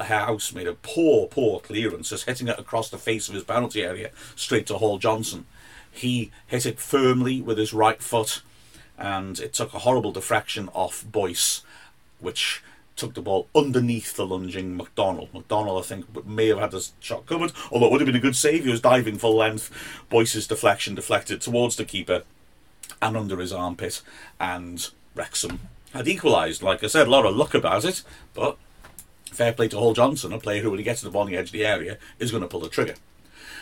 House 0.00 0.52
made 0.52 0.66
a 0.66 0.74
poor, 0.74 1.26
poor 1.26 1.60
clearance, 1.60 2.10
just 2.10 2.26
hitting 2.26 2.48
it 2.48 2.58
across 2.58 2.88
the 2.88 2.98
face 2.98 3.28
of 3.28 3.34
his 3.34 3.44
penalty 3.44 3.82
area 3.82 4.10
straight 4.34 4.66
to 4.66 4.78
Hall 4.78 4.98
Johnson. 4.98 5.46
He 5.90 6.30
hit 6.46 6.66
it 6.66 6.78
firmly 6.78 7.40
with 7.40 7.58
his 7.58 7.72
right 7.72 8.02
foot, 8.02 8.42
and 8.98 9.38
it 9.38 9.52
took 9.52 9.74
a 9.74 9.80
horrible 9.80 10.12
deflection 10.12 10.68
off 10.74 11.04
Boyce, 11.10 11.62
which 12.20 12.62
took 12.96 13.14
the 13.14 13.20
ball 13.20 13.48
underneath 13.54 14.16
the 14.16 14.26
lunging 14.26 14.76
McDonald. 14.76 15.28
McDonald, 15.34 15.84
I 15.84 15.86
think, 15.86 16.26
may 16.26 16.48
have 16.48 16.58
had 16.58 16.72
his 16.72 16.92
shot 17.00 17.26
covered, 17.26 17.52
although 17.70 17.86
it 17.86 17.92
would 17.92 18.00
have 18.00 18.06
been 18.06 18.16
a 18.16 18.20
good 18.20 18.36
save. 18.36 18.64
He 18.64 18.70
was 18.70 18.80
diving 18.80 19.18
full 19.18 19.36
length. 19.36 19.70
Boyce's 20.08 20.46
deflection 20.46 20.94
deflected 20.94 21.40
towards 21.40 21.76
the 21.76 21.84
keeper 21.84 22.22
and 23.02 23.16
under 23.16 23.36
his 23.36 23.52
armpit, 23.52 24.00
and 24.40 24.88
Wrexham 25.14 25.60
had 25.92 26.08
equalised. 26.08 26.62
Like 26.62 26.82
I 26.82 26.86
said, 26.86 27.06
a 27.06 27.10
lot 27.10 27.26
of 27.26 27.36
luck 27.36 27.54
about 27.54 27.84
it, 27.84 28.02
but 28.32 28.56
fair 29.32 29.52
play 29.52 29.68
to 29.68 29.76
Hall 29.76 29.94
Johnson, 29.94 30.32
a 30.32 30.38
player 30.38 30.62
who, 30.62 30.70
when 30.70 30.78
he 30.78 30.84
gets 30.84 31.00
to 31.00 31.10
the 31.10 31.24
the 31.24 31.36
edge 31.36 31.48
of 31.48 31.52
the 31.52 31.66
area, 31.66 31.98
is 32.18 32.30
going 32.30 32.42
to 32.42 32.48
pull 32.48 32.60
the 32.60 32.68
trigger. 32.68 32.94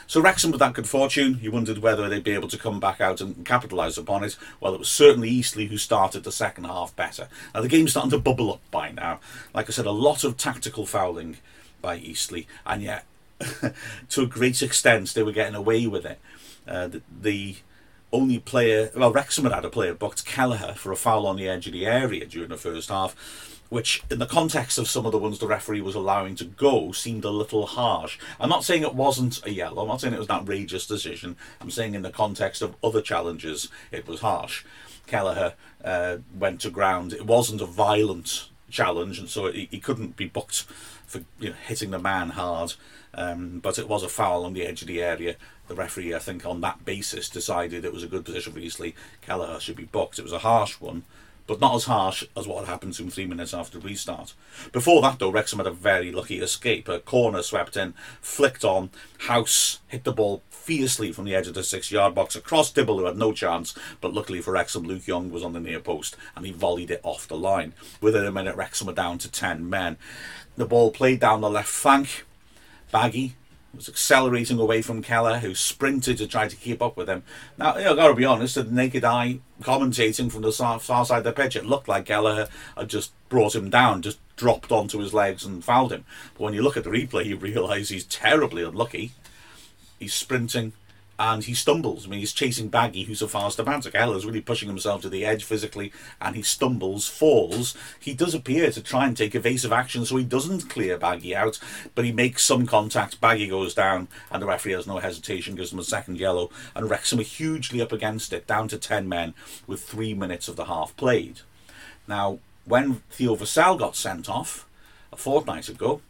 So 0.06 0.21
Wrexham 0.21 0.50
with 0.50 0.61
that 0.61 0.75
good 0.75 0.88
fortune, 0.88 1.38
you 1.40 1.50
wondered 1.50 1.78
whether 1.78 2.09
they'd 2.09 2.23
be 2.23 2.33
able 2.33 2.49
to 2.49 2.59
come 2.59 2.78
back 2.78 3.00
out 3.00 3.21
and 3.21 3.44
capitalise 3.44 3.97
upon 3.97 4.23
it. 4.23 4.37
Well, 4.61 4.75
it 4.75 4.78
was 4.78 4.88
certainly 4.88 5.30
Eastleigh 5.30 5.66
who 5.66 5.78
started 5.78 6.25
the 6.25 6.33
second 6.33 6.64
half 6.64 6.94
better. 6.94 7.28
Now 7.54 7.62
the 7.62 7.68
game's 7.68 7.92
starting 7.92 8.11
to 8.11 8.18
bubble 8.18 8.52
up 8.52 8.61
by 8.71 8.90
now. 8.90 9.21
Like 9.54 9.68
I 9.68 9.73
said, 9.73 9.87
a 9.87 9.92
lot 9.92 10.25
of 10.25 10.37
tactical 10.37 10.85
fouling 10.85 11.38
by 11.80 11.97
Eastleigh, 11.97 12.44
and 12.66 12.83
yet 12.83 13.06
to 14.11 14.23
a 14.23 14.26
great 14.26 14.62
extent 14.62 15.14
they 15.14 15.23
were 15.23 15.33
getting 15.33 15.54
away 15.54 15.87
with 15.87 16.04
it. 16.04 16.18
Uh, 16.68 16.88
the, 16.88 17.02
the 17.23 17.56
only 18.12 18.38
player, 18.38 18.90
well, 18.94 19.12
Wrexham 19.12 19.44
had 19.44 19.52
had 19.52 19.64
a 19.64 19.71
player 19.71 19.94
booked 19.94 20.25
Kelleher 20.25 20.75
for 20.75 20.92
a 20.92 20.97
foul 20.97 21.26
on 21.26 21.37
the 21.37 21.49
edge 21.49 21.66
of 21.66 21.73
the 21.73 21.87
area 21.87 22.26
during 22.26 22.50
the 22.50 22.56
first 22.56 22.90
half 22.90 23.53
which, 23.68 24.02
in 24.11 24.18
the 24.18 24.26
context 24.26 24.78
of 24.78 24.88
some 24.88 25.06
of 25.06 25.12
the 25.12 25.18
ones 25.18 25.38
the 25.38 25.47
referee 25.47 25.80
was 25.80 25.94
allowing 25.94 26.37
to 26.37 26.44
go, 26.44 26.92
seemed 26.92 27.25
a 27.25 27.30
little 27.30 27.66
harsh. 27.66 28.18
I'm 28.38 28.49
not 28.49 28.64
saying 28.64 28.83
it 28.83 28.94
wasn't 28.94 29.44
a 29.47 29.52
yellow, 29.52 29.83
I'm 29.83 29.88
not 29.88 30.00
saying 30.00 30.14
it 30.14 30.18
was 30.18 30.28
an 30.28 30.37
outrageous 30.37 30.87
decision. 30.87 31.37
I'm 31.61 31.71
saying, 31.71 31.94
in 31.94 32.02
the 32.02 32.11
context 32.11 32.62
of 32.62 32.76
other 32.83 33.00
challenges, 33.00 33.68
it 33.90 34.06
was 34.06 34.21
harsh. 34.21 34.64
Kelleher 35.06 35.54
uh, 35.85 36.18
went 36.38 36.61
to 36.62 36.71
ground. 36.71 37.12
It 37.12 37.26
wasn't 37.26 37.61
a 37.61 37.66
violent 37.66 38.49
challenge, 38.71 39.18
and 39.18 39.28
so 39.28 39.50
he, 39.50 39.68
he 39.71 39.80
couldn't 39.80 40.16
be 40.16 40.26
booked 40.26 40.62
for 41.06 41.23
you 41.38 41.50
know, 41.50 41.56
hitting 41.66 41.90
the 41.90 41.99
man 41.99 42.30
hard. 42.30 42.75
Um, 43.16 43.61
but 43.61 43.78
it 43.78 43.88
was 43.88 44.02
a 44.02 44.09
foul 44.09 44.44
on 44.44 44.54
the 44.54 44.66
edge 44.66 44.83
of 44.83 44.88
the 44.88 45.02
area. 45.02 45.37
The 45.68 45.75
referee, 45.75 46.14
I 46.14 46.18
think, 46.18 46.44
on 46.44 46.61
that 46.62 46.85
basis, 46.85 47.28
decided 47.28 47.85
it 47.85 47.92
was 47.92 48.02
a 48.02 48.09
good 48.09 48.25
position 48.25 48.52
for 48.52 48.59
Eastleigh. 48.59 48.94
Kelleher 49.23 49.61
should 49.61 49.76
be 49.76 49.85
booked. 49.85 50.18
It 50.18 50.25
was 50.25 50.33
a 50.33 50.40
harsh 50.40 50.80
one, 50.80 51.04
but 51.46 51.60
not 51.60 51.74
as 51.74 51.84
harsh 51.84 52.24
as 52.36 52.46
what 52.46 52.64
had 52.64 52.70
happened 52.70 52.94
to 52.94 53.02
him 53.02 53.10
three 53.10 53.26
minutes 53.26 53.52
after 53.52 53.78
restart. 53.78 54.34
Before 54.72 55.02
that, 55.02 55.18
though, 55.18 55.30
Wrexham 55.30 55.58
had 55.58 55.66
a 55.66 55.72
very 55.72 56.10
lucky 56.10 56.40
escape. 56.40 56.88
A 56.88 57.00
corner 57.00 57.42
swept 57.42 57.76
in, 57.76 57.94
flicked 58.20 58.64
on. 58.64 58.90
House 59.18 59.80
hit 59.88 60.04
the 60.04 60.12
ball 60.12 60.42
fiercely 60.48 61.12
from 61.12 61.26
the 61.26 61.34
edge 61.34 61.46
of 61.46 61.54
the 61.54 61.62
six 61.62 61.90
yard 61.92 62.14
box 62.14 62.34
across 62.34 62.72
Dibble, 62.72 62.98
who 62.98 63.04
had 63.04 63.18
no 63.18 63.32
chance, 63.32 63.74
but 64.00 64.14
luckily 64.14 64.40
for 64.40 64.52
Wrexham, 64.52 64.84
Luke 64.84 65.06
Young 65.06 65.30
was 65.30 65.42
on 65.42 65.52
the 65.52 65.60
near 65.60 65.80
post 65.80 66.16
and 66.34 66.46
he 66.46 66.52
volleyed 66.52 66.90
it 66.90 67.00
off 67.02 67.28
the 67.28 67.36
line. 67.36 67.74
Within 68.00 68.24
a 68.24 68.32
minute, 68.32 68.56
Wrexham 68.56 68.86
were 68.86 68.94
down 68.94 69.18
to 69.18 69.30
10 69.30 69.68
men. 69.68 69.98
The 70.56 70.64
ball 70.64 70.90
played 70.90 71.20
down 71.20 71.42
the 71.42 71.50
left 71.50 71.68
flank. 71.68 72.24
Baggy 72.90 73.34
was 73.76 73.88
accelerating 73.88 74.59
away 74.59 74.83
from 74.83 75.02
Kelleher, 75.02 75.38
who 75.38 75.54
sprinted 75.54 76.19
to 76.19 76.26
try 76.26 76.49
to 76.49 76.57
keep 76.57 76.83
up 76.83 76.97
with 76.97 77.09
him. 77.09 77.23
Now, 77.59 77.76
you 77.76 77.85
know, 77.85 77.95
got 77.95 78.09
to 78.09 78.14
be 78.14 78.25
honest, 78.25 78.54
the 78.54 78.64
naked 78.64 79.04
eye 79.04 79.40
commentating 79.62 80.31
from 80.31 80.43
the 80.43 80.52
far, 80.52 80.78
far 80.78 81.04
side 81.04 81.19
of 81.19 81.25
the 81.25 81.33
pitch, 81.33 81.57
it 81.57 81.66
looked 81.66 81.88
like 81.88 82.07
Kelleher 82.07 82.49
had 82.76 82.88
just 82.88 83.12
brought 83.28 83.54
him 83.54 83.71
down, 83.71 84.02
just 84.02 84.19
dropped 84.37 84.73
onto 84.73 84.99
his 84.99 85.14
legs 85.14 85.45
and 85.45 85.64
fouled 85.64 85.93
him. 85.93 86.04
But 86.35 86.45
when 86.45 86.54
you 86.54 86.62
look 86.62 86.76
at 86.76 86.85
the 86.85 86.90
replay, 86.90 87.26
you 87.26 87.37
realise 87.37 87.88
he's 87.88 88.04
terribly 88.04 88.62
unlucky. 88.62 89.12
He's 89.99 90.14
sprinting, 90.14 90.73
and 91.18 91.44
he 91.44 91.54
stumbles. 91.54 92.06
I 92.06 92.11
mean, 92.11 92.21
he's 92.21 92.33
chasing 92.33 92.68
Baggy, 92.68 93.04
who's 93.04 93.23
a 93.23 93.28
faster 93.28 93.62
man. 93.62 93.83
So 93.83 93.90
is 93.90 94.26
really 94.26 94.40
pushing 94.40 94.68
himself 94.68 95.02
to 95.02 95.09
the 95.09 95.25
edge 95.25 95.44
physically, 95.44 95.92
and 96.21 96.35
he 96.35 96.42
stumbles, 96.42 97.09
falls. 97.09 97.76
He 98.00 98.14
does 98.14 98.35
appear 98.35 98.71
to 98.71 98.83
try 98.83 99.06
and 99.06 99.16
take 99.16 99.35
evasive 99.35 99.73
action 99.73 100.04
so 100.04 100.16
he 100.16 100.25
doesn't 100.25 100.68
clear 100.68 100.99
Baggy 100.99 101.35
out, 101.35 101.61
but 101.94 102.04
he 102.04 102.12
makes 102.12 102.44
some 102.44 102.66
contact. 102.66 103.21
Baggy 103.21 103.47
goes 103.47 103.75
down, 103.75 104.09
and 104.30 104.42
the 104.42 104.47
referee 104.47 104.73
has 104.73 104.87
no 104.87 104.99
hesitation, 104.99 105.54
gives 105.54 105.73
him 105.73 105.78
a 105.78 105.85
second 105.85 106.18
yellow, 106.18 106.50
and 106.75 106.90
Wrexham 106.90 107.21
are 107.21 107.23
hugely 107.23 107.80
up 107.80 107.92
against 107.92 108.33
it, 108.33 108.47
down 108.47 108.68
to 108.68 108.78
10 108.78 109.09
men 109.09 109.35
with 109.66 109.83
three 109.83 110.14
minutes 110.14 110.49
of 110.49 110.56
the 110.56 110.64
half 110.64 110.97
played. 110.97 111.40
Now, 112.09 112.38
when 112.64 113.02
Theo 113.11 113.37
Vassell 113.37 113.78
got 113.78 113.97
sent 113.97 114.28
off 114.28 114.66
a 115.12 115.16
fortnight 115.16 115.68
ago, 115.68 116.00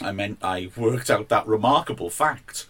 I 0.00 0.12
meant 0.12 0.38
I 0.42 0.70
worked 0.76 1.10
out 1.10 1.28
that 1.28 1.46
remarkable 1.46 2.10
fact 2.10 2.66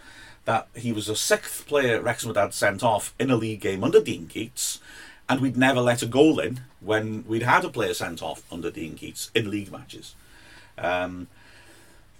that 0.48 0.66
he 0.74 0.92
was 0.92 1.08
the 1.08 1.14
sixth 1.14 1.66
player 1.66 2.00
Wrexham 2.00 2.34
had 2.34 2.54
sent 2.54 2.82
off 2.82 3.14
in 3.20 3.30
a 3.30 3.36
league 3.36 3.60
game 3.60 3.84
under 3.84 4.00
Dean 4.00 4.26
Keats, 4.26 4.80
and 5.28 5.42
we'd 5.42 5.58
never 5.58 5.78
let 5.78 6.02
a 6.02 6.06
goal 6.06 6.40
in 6.40 6.60
when 6.80 7.22
we'd 7.28 7.42
had 7.42 7.66
a 7.66 7.68
player 7.68 7.92
sent 7.92 8.22
off 8.22 8.42
under 8.50 8.70
Dean 8.70 8.94
Keats 8.94 9.30
in 9.34 9.50
league 9.50 9.70
matches. 9.70 10.14
Um, 10.78 11.26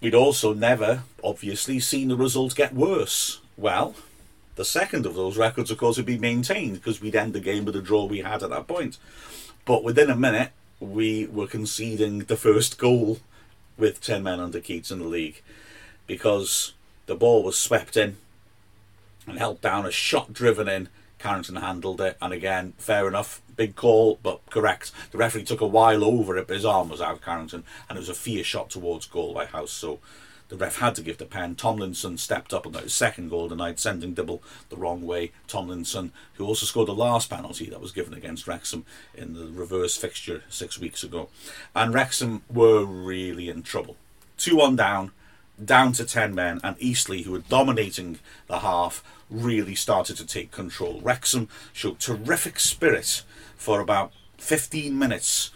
we'd 0.03 0.15
also 0.15 0.53
never, 0.53 1.05
obviously, 1.25 1.81
seen 1.81 2.09
the 2.09 2.19
result 2.19 2.55
get 2.55 2.75
worse. 2.75 3.41
Well, 3.57 3.95
the 4.57 4.65
second 4.67 5.07
of 5.07 5.15
those 5.15 5.39
records, 5.39 5.71
of 5.71 5.79
course, 5.79 5.97
would 5.97 6.05
be 6.05 6.19
maintained 6.19 6.75
because 6.75 7.01
we'd 7.01 7.17
end 7.17 7.33
the 7.33 7.41
game 7.41 7.65
with 7.65 7.77
the 7.77 7.81
draw 7.81 8.05
we 8.05 8.19
had 8.19 8.43
at 8.43 8.51
that 8.51 8.67
point. 8.67 8.99
But 9.65 9.83
within 9.83 10.11
a 10.11 10.17
minute, 10.17 10.51
we 10.81 11.25
were 11.29 11.47
conceding 11.47 12.19
the 12.19 12.37
first 12.37 12.77
goal 12.77 13.21
with 13.79 14.03
10 14.03 14.23
men 14.23 14.39
under 14.39 14.61
Keats 14.61 14.91
in 14.91 14.99
the 14.99 15.07
league 15.07 15.41
because 16.07 16.75
the 17.09 17.17
ball 17.17 17.43
was 17.43 17.59
swept 17.59 17.97
in 17.97 18.17
and 19.27 19.39
held 19.39 19.61
down, 19.61 19.85
a 19.85 19.91
shot 19.91 20.33
driven 20.33 20.69
in. 20.69 20.89
Carrington 21.19 21.57
handled 21.57 22.01
it, 22.01 22.17
and 22.23 22.33
again, 22.33 22.75
fair 22.79 23.09
enough, 23.09 23.43
big 23.57 23.75
call, 23.75 24.21
but 24.23 24.41
correct. 24.51 24.93
The 25.11 25.19
referee 25.19 25.45
took 25.45 25.61
a 25.61 25.67
while 25.67 26.05
over 26.05 26.37
it, 26.37 26.47
but 26.47 26.55
his 26.55 26.65
arm 26.65 26.91
was 26.91 27.01
out, 27.01 27.23
Carrington, 27.23 27.65
and 27.89 27.97
it 27.97 28.01
was 28.01 28.09
a 28.09 28.15
fierce 28.15 28.47
shot 28.47 28.71
towards 28.71 29.07
goal 29.07 29.35
by 29.35 29.47
House, 29.47 29.73
so 29.73 29.99
the 30.49 30.57
ref 30.57 30.77
had 30.77 30.95
to 30.95 31.03
give 31.03 31.19
the 31.19 31.25
pen. 31.25 31.57
Tomlinson 31.57 32.19
stepped 32.19 32.55
up 32.55 32.65
and 32.65 32.75
got 32.75 32.85
his 32.85 32.95
second 32.95 33.31
goal 33.31 33.49
tonight, 33.49 33.81
sending 33.81 34.15
Dibble 34.15 34.43
the 34.69 34.77
wrong 34.77 35.03
way. 35.03 35.33
Tomlinson, 35.49 36.13
who 36.35 36.47
also 36.47 36.67
scored 36.67 36.89
the 36.89 36.95
last 36.95 37.29
penalty 37.29 37.69
that 37.69 37.81
was 37.81 37.93
given 37.93 38.15
against 38.15 38.47
Wrexham 38.47 38.87
in 39.15 39.35
the 39.35 39.47
reverse 39.47 39.97
fixture 39.97 40.45
six 40.49 40.79
weeks 40.79 41.03
ago. 41.03 41.29
And 41.75 41.93
Wrexham 41.93 42.43
were 42.49 42.85
really 42.85 43.49
in 43.49 43.63
trouble. 43.63 43.97
2 44.39 44.57
1 44.57 44.77
down, 44.77 45.11
down 45.65 45.93
to 45.93 46.05
10 46.05 46.35
men, 46.35 46.61
and 46.63 46.77
Eastleigh, 46.79 47.23
who 47.23 47.33
were 47.33 47.39
dominating 47.39 48.19
the 48.47 48.61
half, 48.61 49.03
really 49.31 49.75
started 49.75 50.17
to 50.17 50.27
take 50.27 50.51
control. 50.51 51.01
Wrexham 51.03 51.49
showed 51.73 51.99
terrific 51.99 52.59
spirit 52.61 53.23
for 53.57 53.81
about 53.81 54.13
15 54.39 54.97
minutes 54.99 55.51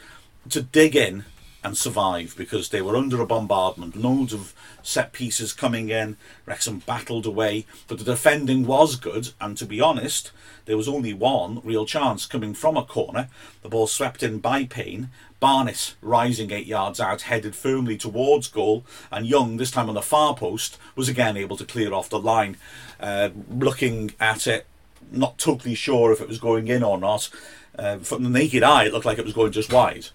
to 0.50 0.62
dig 0.62 0.97
in 0.97 1.25
and 1.64 1.76
survive 1.76 2.35
because 2.37 2.69
they 2.69 2.83
were 2.83 2.97
under 2.97 3.21
a 3.21 3.26
bombardment, 3.26 3.97
loads 3.97 4.33
of 4.33 4.54
set 4.83 5.12
pieces 5.12 5.52
coming 5.52 5.88
in. 5.88 6.16
Wrexham 6.45 6.81
battled 6.81 7.26
away, 7.26 7.66
but 7.87 7.99
the 7.99 8.04
defending 8.04 8.66
was 8.66 8.97
good. 8.97 9.31
And 9.40 9.57
to 9.59 9.66
be 9.66 9.81
honest, 9.81 10.33
there 10.64 10.76
was 10.76 10.88
only 10.88 11.12
one 11.12 11.61
real 11.62 11.87
chance 11.87 12.26
coming 12.26 12.54
from 12.54 12.76
a 12.76 12.85
corner. 12.85 13.28
The 13.62 13.69
ball 13.69 13.87
swept 13.87 14.23
in 14.23 14.38
by 14.38 14.64
Payne. 14.64 15.11
Barnes, 15.38 15.97
rising 16.00 16.52
eight 16.52 16.66
yards 16.66 17.00
out, 17.00 17.23
headed 17.23 17.57
firmly 17.57 17.97
towards 17.97 18.47
goal, 18.47 18.85
and 19.11 19.26
Young, 19.26 19.57
this 19.57 19.73
time 19.73 19.88
on 19.88 19.97
the 19.97 20.02
far 20.02 20.37
post, 20.37 20.78
was 20.95 21.09
again 21.09 21.37
able 21.37 21.57
to 21.57 21.64
clear 21.64 21.92
off 21.92 22.09
the 22.09 22.21
line. 22.21 22.57
Uh, 23.00 23.31
looking 23.50 24.12
at 24.21 24.47
it, 24.47 24.66
not 25.11 25.38
totally 25.38 25.75
sure 25.75 26.12
if 26.12 26.21
it 26.21 26.28
was 26.28 26.38
going 26.38 26.69
in 26.69 26.85
or 26.85 26.97
not. 26.97 27.28
Uh, 27.76 27.99
from 27.99 28.23
the 28.23 28.31
naked 28.31 28.62
eye, 28.62 28.85
it 28.85 28.92
looked 28.92 29.07
like 29.07 29.19
it 29.19 29.25
was 29.25 29.35
going 29.35 29.50
just 29.50 29.73
wide 29.73 30.09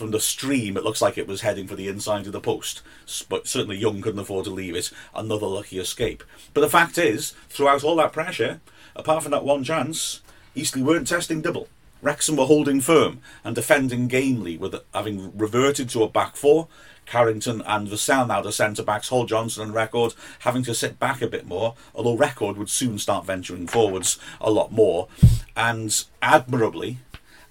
from 0.00 0.10
the 0.10 0.18
stream, 0.18 0.76
it 0.76 0.82
looks 0.82 1.02
like 1.02 1.18
it 1.18 1.28
was 1.28 1.42
heading 1.42 1.66
for 1.66 1.76
the 1.76 1.86
inside 1.86 2.26
of 2.26 2.32
the 2.32 2.40
post. 2.40 2.80
But 3.28 3.46
certainly 3.46 3.76
Young 3.76 4.00
couldn't 4.00 4.18
afford 4.18 4.46
to 4.46 4.50
leave 4.50 4.74
it. 4.74 4.90
Another 5.14 5.46
lucky 5.46 5.78
escape. 5.78 6.24
But 6.54 6.62
the 6.62 6.70
fact 6.70 6.96
is, 6.96 7.34
throughout 7.50 7.84
all 7.84 7.96
that 7.96 8.14
pressure, 8.14 8.60
apart 8.96 9.22
from 9.22 9.32
that 9.32 9.44
one 9.44 9.62
chance, 9.62 10.22
Eastleigh 10.54 10.82
weren't 10.82 11.06
testing 11.06 11.42
Dibble. 11.42 11.68
Wrexham 12.00 12.36
were 12.36 12.46
holding 12.46 12.80
firm 12.80 13.20
and 13.44 13.54
defending 13.54 14.08
gamely, 14.08 14.56
with 14.56 14.74
having 14.94 15.36
reverted 15.36 15.90
to 15.90 16.02
a 16.02 16.08
back 16.08 16.34
four. 16.34 16.68
Carrington 17.04 17.60
and 17.66 17.88
Vassell 17.88 18.26
now 18.26 18.40
the 18.40 18.52
centre 18.52 18.82
backs, 18.82 19.08
Hall 19.08 19.26
Johnson 19.26 19.64
and 19.64 19.74
Reckord 19.74 20.14
having 20.40 20.62
to 20.62 20.74
sit 20.74 20.98
back 20.98 21.20
a 21.20 21.26
bit 21.26 21.46
more, 21.46 21.74
although 21.94 22.16
Reckord 22.16 22.56
would 22.56 22.70
soon 22.70 22.98
start 22.98 23.26
venturing 23.26 23.66
forwards 23.66 24.18
a 24.40 24.50
lot 24.50 24.72
more. 24.72 25.08
And 25.54 26.04
admirably, 26.22 27.00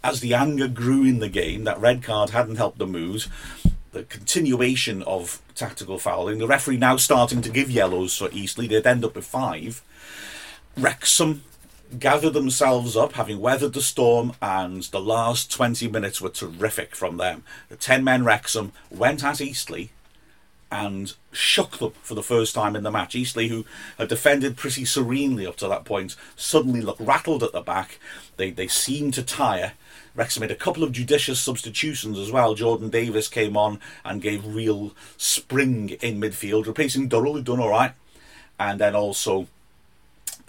as 0.03 0.19
the 0.19 0.33
anger 0.33 0.67
grew 0.67 1.03
in 1.03 1.19
the 1.19 1.29
game, 1.29 1.63
that 1.65 1.79
red 1.79 2.03
card 2.03 2.29
hadn't 2.29 2.55
helped 2.55 2.77
the 2.77 2.87
mood. 2.87 3.25
The 3.91 4.03
continuation 4.03 5.01
of 5.03 5.41
tactical 5.55 5.97
fouling, 5.97 6.37
the 6.37 6.47
referee 6.47 6.77
now 6.77 6.97
starting 6.97 7.41
to 7.41 7.49
give 7.49 7.71
yellows 7.71 8.15
for 8.15 8.29
Eastleigh, 8.31 8.67
they'd 8.67 8.85
end 8.85 9.03
up 9.03 9.15
with 9.15 9.25
five. 9.25 9.81
Wrexham 10.77 11.43
gathered 11.97 12.33
themselves 12.33 12.95
up, 12.95 13.13
having 13.13 13.39
weathered 13.39 13.73
the 13.73 13.81
storm, 13.81 14.33
and 14.41 14.83
the 14.83 15.01
last 15.01 15.51
20 15.51 15.87
minutes 15.87 16.21
were 16.21 16.29
terrific 16.29 16.95
from 16.95 17.17
them. 17.17 17.43
The 17.69 17.75
10 17.75 18.03
men 18.03 18.23
Wrexham 18.23 18.73
went 18.91 19.23
at 19.23 19.41
Eastleigh 19.41 19.87
and 20.71 21.15
shook 21.31 21.79
them 21.79 21.93
for 22.03 22.13
the 22.13 22.23
first 22.23 22.53
time 22.53 22.75
in 22.75 22.83
the 22.83 22.91
match. 22.91 23.15
Eastleigh, 23.15 23.47
who 23.47 23.65
had 23.97 24.07
defended 24.07 24.55
pretty 24.55 24.85
serenely 24.85 25.47
up 25.47 25.55
to 25.57 25.67
that 25.67 25.83
point, 25.83 26.15
suddenly 26.35 26.81
looked 26.81 27.01
rattled 27.01 27.41
at 27.41 27.53
the 27.53 27.61
back. 27.61 27.99
They, 28.37 28.51
they 28.51 28.67
seemed 28.67 29.15
to 29.15 29.23
tire 29.23 29.73
Wrexham 30.19 30.41
made 30.41 30.51
a 30.51 30.55
couple 30.55 30.83
of 30.83 30.91
judicious 30.91 31.39
substitutions 31.39 32.19
as 32.19 32.29
well. 32.29 32.53
Jordan 32.53 32.89
Davies 32.89 33.29
came 33.29 33.55
on 33.55 33.79
and 34.03 34.21
gave 34.21 34.45
real 34.45 34.93
spring 35.15 35.91
in 36.01 36.19
midfield, 36.19 36.67
replacing 36.67 37.07
Durrell, 37.07 37.35
who'd 37.35 37.45
done 37.45 37.61
all 37.61 37.69
right. 37.69 37.93
And 38.59 38.81
then 38.81 38.95
also 38.95 39.47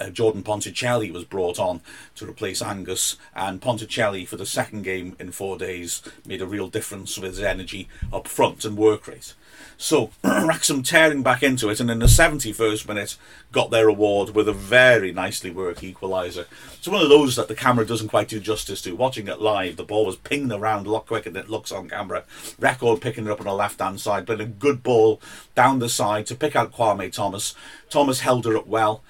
uh, 0.01 0.11
Jordan 0.11 0.43
Ponticelli 0.43 1.13
was 1.13 1.23
brought 1.23 1.61
on 1.61 1.83
to 2.17 2.29
replace 2.29 2.61
Angus, 2.61 3.17
and 3.33 3.63
Ponticelli 3.63 4.27
for 4.27 4.37
the 4.37 4.45
second 4.45 4.83
game 4.83 5.15
in 5.21 5.31
four 5.31 5.57
days 5.57 6.03
made 6.27 6.43
a 6.43 6.47
real 6.47 6.67
difference 6.67 7.17
with 7.17 7.31
his 7.31 7.41
energy 7.41 7.89
up 8.13 8.27
front 8.27 8.65
and 8.65 8.77
work 8.77 9.07
rate. 9.07 9.35
So 9.83 10.11
Wrexham 10.23 10.83
tearing 10.83 11.23
back 11.23 11.43
into 11.43 11.71
it, 11.71 11.81
and 11.81 11.91
in 11.91 12.01
the 12.01 12.07
71st 12.07 12.87
minute 12.87 13.17
got 13.51 13.71
their 13.71 13.87
reward 13.87 14.35
with 14.35 14.47
a 14.47 14.53
very 14.53 15.11
nicely 15.11 15.51
worked 15.51 15.81
equaliser. 15.81 16.45
It's 16.75 16.87
one 16.87 17.03
of 17.03 17.09
those 17.09 17.35
that 17.37 17.49
the 17.49 17.55
camera 17.55 17.87
doesn't 17.87 18.11
quite 18.11 18.29
do 18.29 18.41
justice 18.41 18.83
to. 18.83 18.95
Watching 18.95 19.27
it 19.27 19.41
live, 19.41 19.77
the 19.77 19.83
ball 19.83 20.05
was 20.05 20.17
pinged 20.17 20.53
around 20.53 20.87
a 20.87 20.91
lot 20.91 21.07
quicker 21.07 21.31
than 21.31 21.45
it 21.45 21.49
looks 21.49 21.73
on 21.73 21.89
camera. 21.89 22.25
Reckord 22.61 23.01
picking 23.01 23.25
it 23.25 23.31
up 23.31 23.41
on 23.41 23.47
the 23.47 23.55
left 23.55 23.81
hand 23.81 24.03
side, 24.03 24.27
but 24.27 24.39
a 24.39 24.45
good 24.45 24.83
ball 24.83 25.19
down 25.55 25.79
the 25.79 25.89
side 25.89 26.27
to 26.27 26.35
pick 26.35 26.55
out 26.55 26.75
Kwame 26.75 27.11
Thomas. 27.11 27.55
Thomas 27.89 28.21
held 28.21 28.45
her 28.45 28.59
up 28.59 28.67
well, 28.67 29.03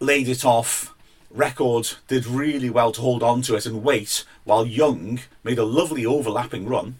laid 0.00 0.28
it 0.30 0.46
off. 0.46 0.94
Reckord 1.30 1.96
did 2.08 2.26
really 2.26 2.70
well 2.70 2.90
to 2.92 3.02
hold 3.02 3.22
on 3.22 3.42
to 3.42 3.54
it 3.54 3.66
and 3.66 3.84
wait, 3.84 4.24
while 4.44 4.64
Young 4.64 5.20
made 5.44 5.58
a 5.58 5.64
lovely 5.64 6.06
overlapping 6.06 6.66
run 6.66 6.96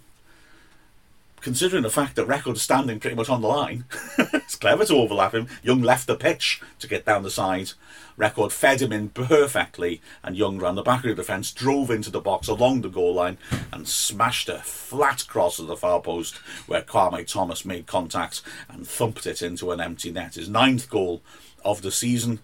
considering 1.40 1.82
the 1.82 1.90
fact 1.90 2.16
that 2.16 2.26
Reckord's 2.26 2.62
standing 2.62 3.00
pretty 3.00 3.16
much 3.16 3.28
on 3.28 3.40
the 3.40 3.48
line, 3.48 3.84
it's 4.18 4.56
clever 4.56 4.84
to 4.84 4.94
overlap 4.94 5.34
him. 5.34 5.48
Young 5.62 5.82
left 5.82 6.06
the 6.06 6.16
pitch 6.16 6.60
to 6.78 6.88
get 6.88 7.04
down 7.04 7.22
the 7.22 7.30
side. 7.30 7.72
Reckord 8.18 8.52
fed 8.52 8.82
him 8.82 8.92
in 8.92 9.08
perfectly, 9.08 10.00
and 10.22 10.36
Young 10.36 10.58
ran 10.58 10.74
the 10.74 10.82
back 10.82 11.04
of 11.04 11.10
the 11.10 11.14
defence, 11.14 11.52
drove 11.52 11.90
into 11.90 12.10
the 12.10 12.20
box 12.20 12.48
along 12.48 12.82
the 12.82 12.88
goal 12.88 13.14
line, 13.14 13.38
and 13.72 13.88
smashed 13.88 14.48
a 14.48 14.58
flat 14.58 15.26
cross 15.26 15.58
at 15.58 15.66
the 15.66 15.76
far 15.76 16.00
post 16.00 16.36
where 16.66 16.82
Kwame 16.82 17.26
Thomas 17.26 17.64
made 17.64 17.86
contact 17.86 18.42
and 18.68 18.86
thumped 18.86 19.26
it 19.26 19.42
into 19.42 19.72
an 19.72 19.80
empty 19.80 20.10
net. 20.10 20.34
His 20.34 20.48
ninth 20.48 20.90
goal 20.90 21.22
of 21.64 21.82
the 21.82 21.90
season 21.90 22.40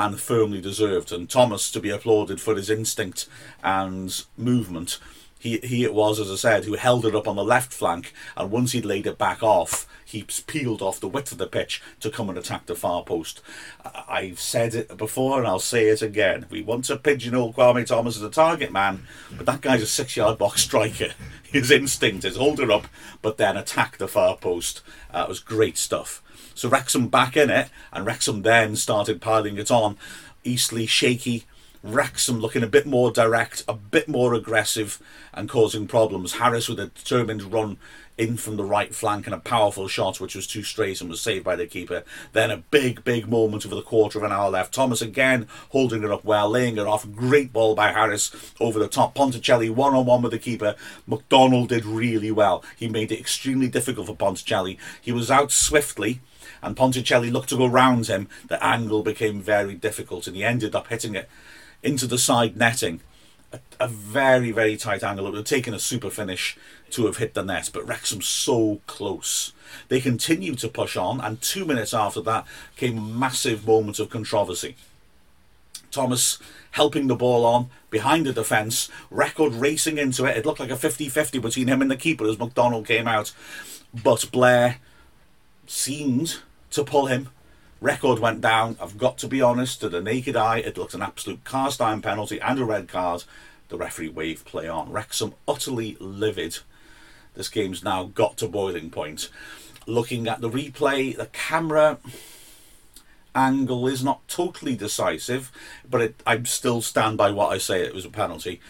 and 0.00 0.18
firmly 0.18 0.60
deserved. 0.60 1.12
And 1.12 1.28
Thomas 1.28 1.70
to 1.72 1.80
be 1.80 1.90
applauded 1.90 2.40
for 2.40 2.54
his 2.54 2.70
instinct 2.70 3.28
and 3.62 4.24
movement 4.36 4.98
he 5.40 5.58
he 5.58 5.84
it 5.84 5.94
was, 5.94 6.20
as 6.20 6.30
I 6.30 6.36
said, 6.36 6.64
who 6.66 6.74
held 6.74 7.06
it 7.06 7.16
up 7.16 7.26
on 7.26 7.34
the 7.34 7.42
left 7.42 7.72
flank, 7.72 8.12
and 8.36 8.50
once 8.50 8.72
he'd 8.72 8.84
laid 8.84 9.06
it 9.06 9.16
back 9.16 9.42
off, 9.42 9.88
he 10.04 10.26
peeled 10.46 10.82
off 10.82 11.00
the 11.00 11.08
width 11.08 11.32
of 11.32 11.38
the 11.38 11.46
pitch 11.46 11.80
to 12.00 12.10
come 12.10 12.28
and 12.28 12.36
attack 12.36 12.66
the 12.66 12.74
far 12.74 13.02
post. 13.02 13.40
I've 14.06 14.38
said 14.38 14.74
it 14.74 14.96
before, 14.98 15.38
and 15.38 15.46
I'll 15.46 15.58
say 15.58 15.88
it 15.88 16.02
again. 16.02 16.44
We 16.50 16.60
want 16.60 16.84
to 16.86 16.96
pigeonhole 16.96 17.54
Kwame 17.54 17.86
Thomas 17.86 18.16
as 18.16 18.22
a 18.22 18.28
target 18.28 18.70
man, 18.70 19.06
but 19.34 19.46
that 19.46 19.62
guy's 19.62 19.82
a 19.82 19.86
six-yard 19.86 20.36
box 20.36 20.62
striker. 20.62 21.14
His 21.42 21.70
instinct 21.70 22.26
is 22.26 22.36
hold 22.36 22.60
it 22.60 22.70
up, 22.70 22.86
but 23.22 23.38
then 23.38 23.56
attack 23.56 23.96
the 23.96 24.08
far 24.08 24.36
post. 24.36 24.82
Uh, 25.10 25.24
it 25.26 25.28
was 25.28 25.40
great 25.40 25.78
stuff. 25.78 26.22
So 26.54 26.68
Wrexham 26.68 27.08
back 27.08 27.36
in 27.36 27.48
it, 27.48 27.70
and 27.92 28.04
Wrexham 28.04 28.42
then 28.42 28.76
started 28.76 29.22
piling 29.22 29.56
it 29.56 29.70
on. 29.70 29.96
Eastleigh 30.44 30.86
shaky, 30.86 31.46
Wrexham 31.82 32.40
looking 32.40 32.62
a 32.62 32.66
bit 32.66 32.86
more 32.86 33.10
direct, 33.10 33.64
a 33.66 33.72
bit 33.74 34.06
more 34.06 34.34
aggressive, 34.34 35.00
and 35.32 35.48
causing 35.48 35.86
problems. 35.86 36.34
Harris 36.34 36.68
with 36.68 36.78
a 36.78 36.88
determined 36.88 37.52
run 37.52 37.78
in 38.18 38.36
from 38.36 38.56
the 38.56 38.64
right 38.64 38.94
flank 38.94 39.26
and 39.26 39.34
a 39.34 39.38
powerful 39.38 39.88
shot, 39.88 40.20
which 40.20 40.34
was 40.34 40.46
too 40.46 40.62
straight 40.62 41.00
and 41.00 41.08
was 41.08 41.22
saved 41.22 41.42
by 41.42 41.56
the 41.56 41.66
keeper. 41.66 42.04
Then 42.32 42.50
a 42.50 42.58
big, 42.58 43.02
big 43.02 43.28
moment 43.28 43.64
over 43.64 43.74
the 43.74 43.82
quarter 43.82 44.18
of 44.18 44.24
an 44.24 44.32
hour 44.32 44.50
left. 44.50 44.74
Thomas 44.74 45.00
again 45.00 45.48
holding 45.70 46.02
it 46.02 46.10
up 46.10 46.22
well, 46.22 46.50
laying 46.50 46.76
it 46.76 46.86
off. 46.86 47.10
Great 47.12 47.50
ball 47.50 47.74
by 47.74 47.92
Harris 47.92 48.30
over 48.60 48.78
the 48.78 48.88
top. 48.88 49.14
Ponticelli 49.14 49.70
one 49.70 49.94
on 49.94 50.04
one 50.04 50.20
with 50.20 50.32
the 50.32 50.38
keeper. 50.38 50.76
McDonald 51.06 51.70
did 51.70 51.86
really 51.86 52.30
well. 52.30 52.62
He 52.76 52.88
made 52.88 53.10
it 53.10 53.20
extremely 53.20 53.68
difficult 53.68 54.06
for 54.06 54.16
Ponticelli. 54.16 54.76
He 55.00 55.12
was 55.12 55.30
out 55.30 55.50
swiftly 55.50 56.20
and 56.62 56.76
Ponticelli 56.76 57.30
looked 57.30 57.48
to 57.48 57.56
go 57.56 57.66
round 57.66 58.06
him. 58.08 58.28
The 58.48 58.62
angle 58.62 59.02
became 59.02 59.40
very 59.40 59.74
difficult 59.74 60.26
and 60.26 60.36
he 60.36 60.44
ended 60.44 60.74
up 60.74 60.88
hitting 60.88 61.14
it 61.14 61.26
into 61.82 62.06
the 62.06 62.18
side 62.18 62.56
netting. 62.56 63.00
A, 63.52 63.60
a, 63.80 63.88
very, 63.88 64.52
very 64.52 64.76
tight 64.76 65.02
angle. 65.02 65.26
It 65.26 65.30
would 65.30 65.38
have 65.38 65.46
taken 65.46 65.74
a 65.74 65.80
super 65.80 66.10
finish 66.10 66.56
to 66.90 67.06
have 67.06 67.16
hit 67.16 67.34
the 67.34 67.42
net, 67.42 67.70
but 67.72 67.86
Wrexham 67.86 68.22
so 68.22 68.80
close. 68.86 69.52
They 69.88 70.00
continued 70.00 70.58
to 70.60 70.68
push 70.68 70.96
on, 70.96 71.20
and 71.20 71.40
two 71.40 71.64
minutes 71.64 71.92
after 71.92 72.20
that 72.22 72.46
came 72.76 72.98
a 72.98 73.00
massive 73.00 73.66
moment 73.66 73.98
of 73.98 74.10
controversy. 74.10 74.76
Thomas 75.90 76.38
helping 76.72 77.08
the 77.08 77.16
ball 77.16 77.44
on 77.44 77.68
behind 77.90 78.26
the 78.26 78.32
defence, 78.32 78.88
Reckord 79.10 79.60
racing 79.60 79.98
into 79.98 80.24
it. 80.24 80.36
It 80.36 80.46
looked 80.46 80.60
like 80.60 80.70
a 80.70 80.76
50 80.76 81.08
50 81.08 81.38
between 81.38 81.66
him 81.66 81.82
and 81.82 81.90
the 81.90 81.96
keeper 81.96 82.26
as 82.28 82.38
McDonald 82.38 82.86
came 82.86 83.08
out. 83.08 83.32
But 83.92 84.30
Blair 84.30 84.76
seemed 85.66 86.38
to 86.70 86.84
pull 86.84 87.06
him 87.06 87.28
Reckord 87.82 88.18
went 88.18 88.40
down. 88.40 88.76
I've 88.80 88.98
got 88.98 89.16
to 89.18 89.28
be 89.28 89.40
honest, 89.40 89.80
to 89.80 89.88
the 89.88 90.02
naked 90.02 90.36
eye, 90.36 90.58
it 90.58 90.76
looked 90.76 90.94
an 90.94 91.02
absolute 91.02 91.44
cast 91.44 91.80
iron 91.80 92.02
penalty 92.02 92.40
and 92.40 92.58
a 92.58 92.64
red 92.64 92.88
card. 92.88 93.24
The 93.68 93.78
referee 93.78 94.10
waved 94.10 94.44
play 94.44 94.68
on. 94.68 94.92
Wrexham 94.92 95.34
utterly 95.48 95.96
livid. 95.98 96.58
This 97.34 97.48
game's 97.48 97.82
now 97.82 98.04
got 98.04 98.36
to 98.38 98.48
boiling 98.48 98.90
point. 98.90 99.30
Looking 99.86 100.28
at 100.28 100.40
the 100.40 100.50
replay, 100.50 101.16
the 101.16 101.26
camera 101.26 101.98
angle 103.34 103.86
is 103.86 104.04
not 104.04 104.26
totally 104.28 104.74
decisive, 104.74 105.50
but 105.88 106.00
it, 106.00 106.22
I 106.26 106.42
still 106.42 106.82
stand 106.82 107.16
by 107.16 107.30
what 107.30 107.52
I 107.52 107.58
say. 107.58 107.82
It 107.82 107.94
was 107.94 108.04
a 108.04 108.10
penalty. 108.10 108.60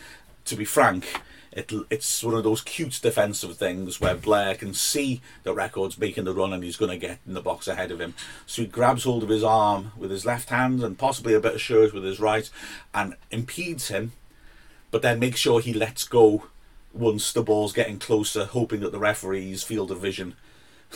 To 0.44 0.56
be 0.56 0.64
frank, 0.64 1.20
it, 1.52 1.72
it's 1.90 2.22
one 2.22 2.34
of 2.34 2.44
those 2.44 2.60
cute 2.60 3.00
defensive 3.02 3.56
things 3.56 4.00
where 4.00 4.14
Blair 4.14 4.54
can 4.54 4.72
see 4.72 5.20
the 5.42 5.54
Reckord's 5.54 5.98
making 5.98 6.24
the 6.24 6.34
run 6.34 6.52
and 6.52 6.62
he's 6.62 6.76
going 6.76 6.92
to 6.92 7.06
get 7.06 7.18
in 7.26 7.34
the 7.34 7.40
box 7.40 7.66
ahead 7.66 7.90
of 7.90 8.00
him. 8.00 8.14
So 8.46 8.62
he 8.62 8.68
grabs 8.68 9.04
hold 9.04 9.22
of 9.22 9.28
his 9.28 9.42
arm 9.42 9.92
with 9.96 10.10
his 10.10 10.24
left 10.24 10.50
hand 10.50 10.82
and 10.82 10.98
possibly 10.98 11.34
a 11.34 11.40
bit 11.40 11.54
of 11.54 11.60
shirt 11.60 11.92
with 11.92 12.04
his 12.04 12.20
right 12.20 12.48
and 12.94 13.16
impedes 13.30 13.88
him, 13.88 14.12
but 14.90 15.02
then 15.02 15.18
makes 15.18 15.40
sure 15.40 15.60
he 15.60 15.72
lets 15.72 16.04
go 16.04 16.46
once 16.92 17.32
the 17.32 17.42
ball's 17.42 17.72
getting 17.72 17.98
closer, 17.98 18.44
hoping 18.44 18.80
that 18.80 18.92
the 18.92 18.98
referee's 18.98 19.62
field 19.62 19.90
of 19.90 20.00
vision 20.00 20.34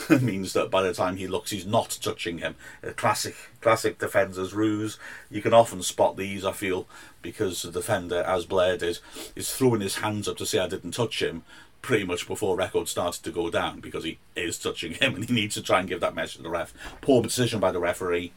means 0.21 0.53
that 0.53 0.69
by 0.69 0.81
the 0.81 0.93
time 0.93 1.17
he 1.17 1.27
looks, 1.27 1.51
he's 1.51 1.65
not 1.65 1.97
touching 2.01 2.39
him. 2.39 2.55
A 2.83 2.91
classic, 2.91 3.35
classic 3.61 3.97
defender's 3.97 4.53
ruse. 4.53 4.97
You 5.29 5.41
can 5.41 5.53
often 5.53 5.81
spot 5.81 6.17
these, 6.17 6.45
I 6.45 6.51
feel, 6.51 6.87
because 7.21 7.61
the 7.61 7.71
defender, 7.71 8.23
as 8.23 8.45
Blair 8.45 8.77
did, 8.77 8.99
is 9.35 9.53
throwing 9.53 9.81
his 9.81 9.97
hands 9.97 10.27
up 10.27 10.37
to 10.37 10.45
say 10.45 10.59
I 10.59 10.67
didn't 10.67 10.91
touch 10.91 11.21
him 11.21 11.43
pretty 11.81 12.03
much 12.03 12.27
before 12.27 12.57
Reckord 12.57 12.87
started 12.87 13.23
to 13.23 13.31
go 13.31 13.51
down 13.51 13.79
because 13.79 14.03
he 14.03 14.17
is 14.35 14.57
touching 14.57 14.93
him 14.93 15.15
and 15.15 15.25
he 15.25 15.33
needs 15.33 15.55
to 15.55 15.61
try 15.61 15.79
and 15.79 15.87
give 15.87 15.99
that 16.01 16.15
message 16.15 16.37
to 16.37 16.43
the 16.43 16.49
ref. 16.49 16.73
Poor 17.01 17.21
decision 17.21 17.59
by 17.59 17.71
the 17.71 17.79
referee, 17.79 18.33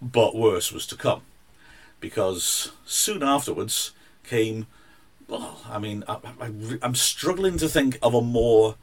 but 0.00 0.36
worse 0.36 0.70
was 0.72 0.86
to 0.88 0.96
come 0.96 1.22
because 2.00 2.72
soon 2.84 3.22
afterwards 3.22 3.92
came. 4.24 4.66
Well, 5.26 5.58
I 5.68 5.78
mean, 5.78 6.04
I, 6.06 6.18
I, 6.40 6.50
I'm 6.82 6.94
struggling 6.94 7.56
to 7.58 7.68
think 7.68 7.98
of 8.02 8.14
a 8.14 8.20
more 8.20 8.76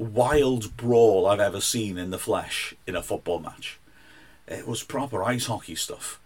wild 0.00 0.76
brawl 0.78 1.26
I've 1.26 1.40
ever 1.40 1.60
seen 1.60 1.98
in 1.98 2.10
the 2.10 2.18
flesh 2.18 2.74
in 2.86 2.96
a 2.96 3.02
football 3.02 3.38
match. 3.38 3.78
It 4.48 4.66
was 4.66 4.82
proper 4.82 5.22
ice 5.22 5.46
hockey 5.46 5.74
stuff. 5.74 6.18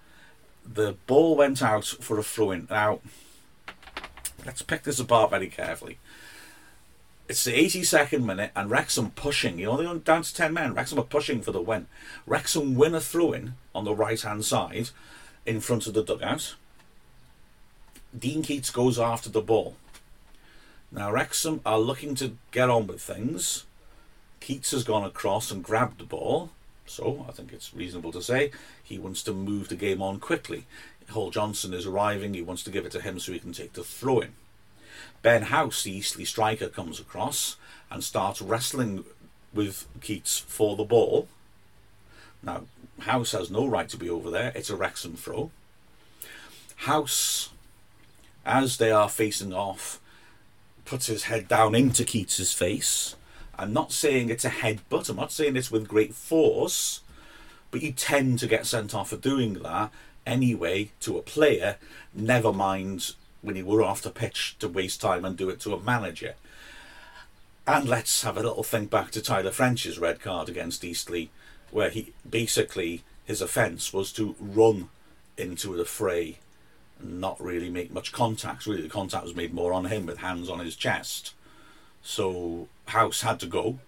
The 0.64 0.96
ball 1.06 1.36
went 1.36 1.60
out 1.60 1.84
for 1.84 2.18
a 2.18 2.22
throw 2.22 2.52
in. 2.52 2.68
Now, 2.70 3.00
let's 4.46 4.62
pick 4.62 4.84
this 4.84 5.00
apart 5.00 5.30
very 5.30 5.48
carefully. 5.48 5.98
It's 7.28 7.44
the 7.44 7.52
82nd 7.52 8.24
minute, 8.24 8.52
and 8.54 8.70
Wrexham 8.70 9.10
pushing. 9.10 9.58
You 9.58 9.66
know, 9.66 9.76
they're 9.76 9.94
down 9.96 10.22
to 10.22 10.34
10 10.34 10.52
men. 10.52 10.74
Wrexham 10.74 10.98
are 10.98 11.04
pushing 11.04 11.42
for 11.42 11.52
the 11.52 11.60
win. 11.60 11.86
Wrexham 12.26 12.76
win 12.76 12.94
a 12.94 13.00
throw 13.00 13.32
in 13.32 13.54
on 13.74 13.84
the 13.84 13.94
right 13.94 14.20
hand 14.20 14.44
side 14.44 14.90
in 15.44 15.60
front 15.60 15.86
of 15.86 15.94
the 15.94 16.04
dugout. 16.04 16.54
Dean 18.16 18.42
Keats 18.42 18.70
goes 18.70 18.98
after 18.98 19.28
the 19.28 19.40
ball. 19.40 19.74
Now, 20.94 21.10
Wrexham 21.10 21.60
are 21.66 21.80
looking 21.80 22.14
to 22.16 22.36
get 22.52 22.70
on 22.70 22.86
with 22.86 23.02
things. 23.02 23.64
Keats 24.38 24.70
has 24.70 24.84
gone 24.84 25.04
across 25.04 25.50
and 25.50 25.64
grabbed 25.64 25.98
the 25.98 26.04
ball, 26.04 26.50
so 26.86 27.26
I 27.28 27.32
think 27.32 27.52
it's 27.52 27.74
reasonable 27.74 28.12
to 28.12 28.22
say 28.22 28.52
he 28.80 28.96
wants 28.96 29.24
to 29.24 29.32
move 29.32 29.68
the 29.68 29.74
game 29.74 30.00
on 30.00 30.20
quickly. 30.20 30.66
Hall 31.10 31.32
Johnson 31.32 31.74
is 31.74 31.84
arriving, 31.84 32.34
he 32.34 32.42
wants 32.42 32.62
to 32.62 32.70
give 32.70 32.86
it 32.86 32.92
to 32.92 33.00
him 33.00 33.18
so 33.18 33.32
he 33.32 33.40
can 33.40 33.52
take 33.52 33.72
the 33.72 33.82
throw 33.82 34.20
in. 34.20 34.34
Ben 35.20 35.42
House, 35.42 35.82
the 35.82 35.96
Eastleigh 35.96 36.24
striker, 36.24 36.68
comes 36.68 37.00
across 37.00 37.56
and 37.90 38.04
starts 38.04 38.40
wrestling 38.40 39.04
with 39.52 39.88
Keats 40.00 40.38
for 40.38 40.76
the 40.76 40.84
ball. 40.84 41.26
Now, 42.40 42.66
House 43.00 43.32
has 43.32 43.50
no 43.50 43.66
right 43.66 43.88
to 43.88 43.96
be 43.96 44.08
over 44.08 44.30
there, 44.30 44.52
it's 44.54 44.70
a 44.70 44.76
Wrexham 44.76 45.16
throw. 45.16 45.50
House, 46.76 47.50
as 48.46 48.76
they 48.76 48.92
are 48.92 49.08
facing 49.08 49.52
off, 49.52 50.00
puts 50.84 51.06
his 51.06 51.24
head 51.24 51.48
down 51.48 51.74
into 51.74 52.04
Keats's 52.04 52.52
face. 52.52 53.16
I'm 53.56 53.72
not 53.72 53.92
saying 53.92 54.28
it's 54.28 54.44
a 54.44 54.50
headbutt, 54.50 55.08
I'm 55.08 55.16
not 55.16 55.32
saying 55.32 55.56
it's 55.56 55.70
with 55.70 55.88
great 55.88 56.14
force, 56.14 57.00
but 57.70 57.82
you 57.82 57.92
tend 57.92 58.38
to 58.40 58.46
get 58.46 58.66
sent 58.66 58.94
off 58.94 59.10
for 59.10 59.16
doing 59.16 59.54
that 59.54 59.90
anyway 60.26 60.90
to 61.00 61.18
a 61.18 61.22
player, 61.22 61.76
never 62.14 62.52
mind 62.52 63.14
when 63.42 63.56
you 63.56 63.66
were 63.66 63.82
off 63.82 64.02
the 64.02 64.10
pitch 64.10 64.56
to 64.58 64.68
waste 64.68 65.00
time 65.00 65.24
and 65.24 65.36
do 65.36 65.50
it 65.50 65.60
to 65.60 65.74
a 65.74 65.80
manager. 65.80 66.34
And 67.66 67.88
let's 67.88 68.22
have 68.22 68.36
a 68.36 68.42
little 68.42 68.62
think 68.62 68.90
back 68.90 69.10
to 69.12 69.22
Tyler 69.22 69.50
French's 69.50 69.98
red 69.98 70.20
card 70.20 70.48
against 70.48 70.84
Eastleigh, 70.84 71.28
where 71.70 71.90
he 71.90 72.12
basically 72.28 73.04
his 73.24 73.40
offence 73.40 73.92
was 73.92 74.12
to 74.12 74.34
run 74.38 74.88
into 75.36 75.76
the 75.76 75.84
fray 75.84 76.38
not 77.02 77.40
really 77.40 77.70
make 77.70 77.92
much 77.92 78.12
contact. 78.12 78.66
Really, 78.66 78.82
the 78.82 78.88
contact 78.88 79.24
was 79.24 79.36
made 79.36 79.52
more 79.52 79.72
on 79.72 79.86
him 79.86 80.06
with 80.06 80.18
hands 80.18 80.48
on 80.48 80.60
his 80.60 80.76
chest. 80.76 81.34
So 82.02 82.68
House 82.86 83.22
had 83.22 83.40
to 83.40 83.46
go. 83.46 83.78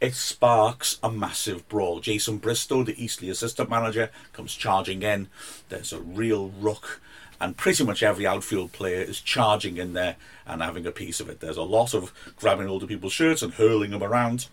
It 0.00 0.14
sparks 0.14 0.98
a 1.02 1.10
massive 1.10 1.68
brawl. 1.68 2.00
Jason 2.00 2.38
Bristow, 2.38 2.82
the 2.82 3.02
Eastleigh 3.02 3.30
assistant 3.30 3.70
manager, 3.70 4.10
comes 4.32 4.54
charging 4.54 5.02
in. 5.02 5.28
There's 5.68 5.92
a 5.92 6.00
real 6.00 6.50
ruck, 6.60 7.00
and 7.40 7.56
pretty 7.56 7.84
much 7.84 8.02
every 8.02 8.26
outfield 8.26 8.72
player 8.72 9.00
is 9.00 9.20
charging 9.20 9.76
in 9.76 9.92
there 9.92 10.16
and 10.46 10.62
having 10.62 10.86
a 10.86 10.90
piece 10.90 11.20
of 11.20 11.28
it. 11.28 11.40
There's 11.40 11.56
a 11.56 11.62
lot 11.62 11.94
of 11.94 12.12
grabbing 12.36 12.68
older 12.68 12.86
people's 12.86 13.12
shirts 13.12 13.42
and 13.42 13.54
hurling 13.54 13.92
them 13.92 14.02
around. 14.02 14.48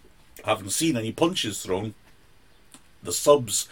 I 0.45 0.51
haven't 0.51 0.71
seen 0.71 0.95
any 0.95 1.11
punches 1.11 1.61
thrown. 1.61 1.95
The 3.03 3.11
subs 3.11 3.67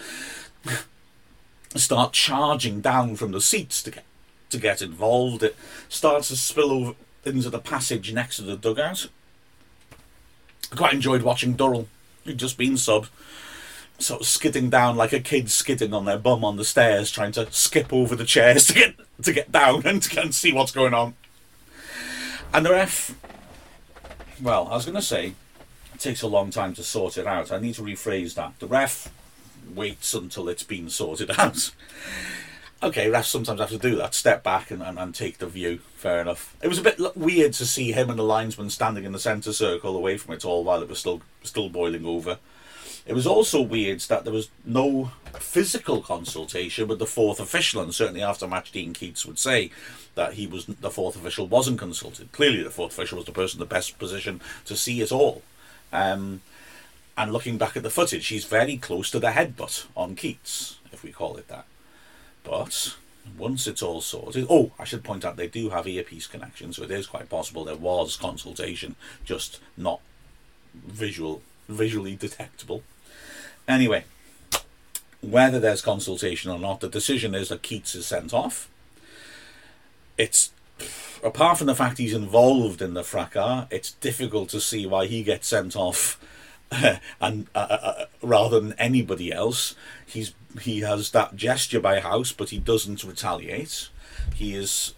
start 1.75 2.13
charging 2.13 2.81
down 2.81 3.15
from 3.15 3.31
the 3.31 3.41
seats 3.41 3.83
to 3.83 3.91
get 3.91 4.05
to 4.49 4.57
get 4.57 4.81
involved. 4.81 5.43
It 5.43 5.55
starts 5.87 6.29
to 6.29 6.35
spill 6.35 6.71
over 6.71 6.95
into 7.23 7.49
the 7.49 7.59
passage 7.59 8.11
next 8.13 8.37
to 8.37 8.41
the 8.41 8.57
dugout. 8.57 9.07
I 10.71 10.75
quite 10.75 10.93
enjoyed 10.93 11.21
watching 11.21 11.53
Durrell, 11.53 11.87
who'd 12.25 12.37
just 12.37 12.57
been 12.57 12.73
subbed, 12.73 13.09
sort 13.99 14.21
of 14.21 14.27
skidding 14.27 14.69
down 14.69 14.95
like 14.95 15.13
a 15.13 15.19
kid 15.19 15.51
skidding 15.51 15.93
on 15.93 16.05
their 16.05 16.17
bum 16.17 16.43
on 16.43 16.57
the 16.57 16.65
stairs, 16.65 17.11
trying 17.11 17.31
to 17.33 17.51
skip 17.51 17.91
over 17.93 18.15
the 18.15 18.25
chairs 18.25 18.67
to 18.67 18.73
get 18.73 18.95
to 19.21 19.33
get 19.33 19.51
down 19.51 19.81
and 19.85 20.01
to 20.03 20.21
and 20.21 20.33
see 20.33 20.51
what's 20.51 20.71
going 20.71 20.93
on. 20.93 21.13
And 22.53 22.65
the 22.65 22.71
ref, 22.71 23.15
well, 24.41 24.67
I 24.69 24.75
was 24.75 24.85
going 24.85 24.95
to 24.95 25.01
say, 25.03 25.33
it 25.93 25.99
takes 25.99 26.23
a 26.23 26.27
long 26.27 26.49
time 26.49 26.73
to 26.75 26.83
sort 26.83 27.17
it 27.17 27.27
out. 27.27 27.51
I 27.51 27.59
need 27.59 27.75
to 27.75 27.83
rephrase 27.83 28.33
that. 28.35 28.53
The 28.59 28.65
ref 28.65 29.11
waits 29.73 30.13
until 30.13 30.49
it's 30.49 30.63
been 30.63 30.89
sorted 30.89 31.31
out. 31.37 31.71
okay, 32.81 33.09
refs 33.09 33.25
sometimes 33.25 33.59
have 33.59 33.69
to 33.69 33.77
do 33.77 33.95
that, 33.95 34.13
step 34.13 34.43
back 34.43 34.71
and, 34.71 34.81
and, 34.81 34.97
and 34.97 35.13
take 35.13 35.37
the 35.37 35.47
view. 35.47 35.79
Fair 35.95 36.21
enough. 36.21 36.55
It 36.61 36.67
was 36.67 36.79
a 36.79 36.83
bit 36.83 36.99
weird 37.15 37.53
to 37.53 37.65
see 37.65 37.91
him 37.91 38.09
and 38.09 38.17
the 38.17 38.23
linesman 38.23 38.69
standing 38.69 39.03
in 39.03 39.11
the 39.11 39.19
centre 39.19 39.53
circle 39.53 39.95
away 39.95 40.17
from 40.17 40.33
it 40.33 40.45
all 40.45 40.63
while 40.63 40.81
it 40.81 40.89
was 40.89 40.99
still 40.99 41.21
still 41.43 41.69
boiling 41.69 42.05
over. 42.05 42.37
It 43.05 43.13
was 43.13 43.25
also 43.25 43.61
weird 43.61 44.01
that 44.01 44.23
there 44.23 44.33
was 44.33 44.49
no 44.63 45.11
physical 45.39 46.01
consultation 46.01 46.87
with 46.87 46.99
the 46.99 47.07
fourth 47.07 47.39
official, 47.39 47.81
and 47.81 47.93
certainly 47.93 48.21
after 48.21 48.47
match, 48.47 48.71
Dean 48.71 48.93
Keats 48.93 49.25
would 49.25 49.39
say 49.39 49.71
that 50.15 50.33
he 50.33 50.45
was 50.45 50.65
the 50.65 50.91
fourth 50.91 51.15
official 51.15 51.47
wasn't 51.47 51.79
consulted. 51.79 52.31
Clearly, 52.31 52.61
the 52.61 52.69
fourth 52.69 52.93
official 52.93 53.17
was 53.17 53.25
the 53.25 53.31
person 53.31 53.57
in 53.57 53.61
the 53.61 53.73
best 53.73 53.97
position 53.97 54.41
to 54.65 54.75
see 54.75 55.01
it 55.01 55.11
all. 55.11 55.41
Um, 55.91 56.41
and 57.19 57.33
looking 57.33 57.57
back 57.57 57.75
at 57.75 57.83
the 57.83 57.89
footage, 57.89 58.27
he's 58.27 58.45
very 58.45 58.77
close 58.77 59.11
to 59.11 59.19
the 59.19 59.31
headbutt 59.31 59.87
on 59.95 60.15
Keats, 60.15 60.79
if 60.93 61.03
we 61.03 61.11
call 61.11 61.35
it 61.35 61.49
that. 61.49 61.65
But 62.45 62.95
once 63.37 63.67
it's 63.67 63.83
all 63.83 63.99
sorted, 63.99 64.47
oh, 64.49 64.71
I 64.79 64.85
should 64.85 65.03
point 65.03 65.25
out 65.25 65.35
they 65.35 65.49
do 65.49 65.69
have 65.69 65.85
earpiece 65.85 66.27
connection, 66.27 66.71
so 66.71 66.83
it 66.83 66.91
is 66.91 67.07
quite 67.07 67.29
possible 67.29 67.65
there 67.65 67.75
was 67.75 68.15
consultation, 68.15 68.95
just 69.25 69.59
not 69.75 69.99
visual, 70.73 71.41
visually 71.67 72.15
detectable. 72.15 72.83
Anyway, 73.67 74.05
whether 75.19 75.59
there's 75.59 75.81
consultation 75.81 76.49
or 76.49 76.57
not, 76.57 76.79
the 76.79 76.87
decision 76.87 77.35
is 77.35 77.49
that 77.49 77.63
Keats 77.63 77.95
is 77.95 78.05
sent 78.05 78.33
off. 78.33 78.69
It's 80.17 80.51
apart 81.21 81.57
from 81.57 81.67
the 81.67 81.75
fact 81.75 81.97
he's 81.97 82.13
involved 82.13 82.81
in 82.81 82.93
the 82.93 83.03
fracas, 83.03 83.67
it's 83.69 83.91
difficult 83.91 84.47
to 84.49 84.61
see 84.61 84.85
why 84.85 85.05
he 85.05 85.21
gets 85.21 85.49
sent 85.49 85.75
off 85.75 86.17
and 87.21 87.47
uh, 87.55 87.67
uh, 87.69 87.93
uh, 87.99 88.05
rather 88.21 88.59
than 88.59 88.73
anybody 88.73 89.31
else. 89.31 89.75
He's 90.05 90.33
he 90.61 90.79
has 90.81 91.11
that 91.11 91.35
gesture 91.35 91.79
by 91.79 91.99
House, 91.99 92.31
but 92.31 92.49
he 92.49 92.57
doesn't 92.59 93.03
retaliate. 93.03 93.89
He 94.33 94.55
is, 94.55 94.93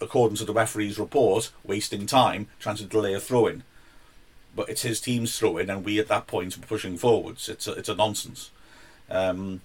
according 0.00 0.36
to 0.38 0.44
the 0.44 0.52
referee's 0.52 0.98
report, 0.98 1.52
wasting 1.64 2.06
time 2.06 2.48
trying 2.58 2.76
to 2.76 2.84
delay 2.84 3.14
a 3.14 3.20
throw 3.20 3.46
in 3.46 3.62
but 4.54 4.68
it's 4.68 4.82
his 4.82 5.00
team's 5.00 5.38
throwing, 5.38 5.70
and 5.70 5.84
we 5.84 5.98
at 5.98 6.08
that 6.08 6.26
point 6.26 6.56
are 6.56 6.60
pushing 6.60 6.96
forwards. 6.96 7.48
It's 7.48 7.66
a, 7.66 7.72
it's 7.72 7.88
a 7.88 7.94
nonsense. 7.94 8.50
Um, 9.08 9.60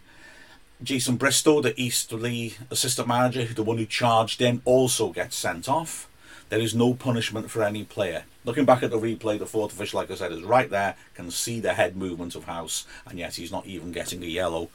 Jason 0.84 1.16
Bristow, 1.16 1.62
the 1.62 1.80
Eastleigh 1.80 2.52
assistant 2.70 3.08
manager, 3.08 3.46
the 3.46 3.64
one 3.64 3.78
who 3.78 3.86
charged 3.86 4.42
in, 4.42 4.62
also 4.66 5.12
gets 5.12 5.36
sent 5.36 5.68
off. 5.70 6.08
There 6.50 6.60
is 6.60 6.76
no 6.76 6.94
punishment 6.94 7.50
for 7.50 7.64
any 7.64 7.84
player. 7.84 8.24
Looking 8.44 8.66
back 8.66 8.84
at 8.84 8.92
the 8.92 9.00
replay, 9.00 9.40
the 9.40 9.48
fourth 9.48 9.74
official, 9.74 10.00
like 10.00 10.12
I 10.12 10.16
said, 10.16 10.32
is 10.32 10.44
right 10.44 10.70
there, 10.70 10.96
can 11.16 11.32
see 11.32 11.60
the 11.60 11.74
head 11.74 11.98
movement 11.98 12.36
of 12.36 12.44
House, 12.44 12.86
and 13.08 13.18
yet 13.18 13.36
he's 13.36 13.52
not 13.52 13.66
even 13.66 13.92
getting 13.92 14.22
a 14.24 14.28
yellow. 14.28 14.70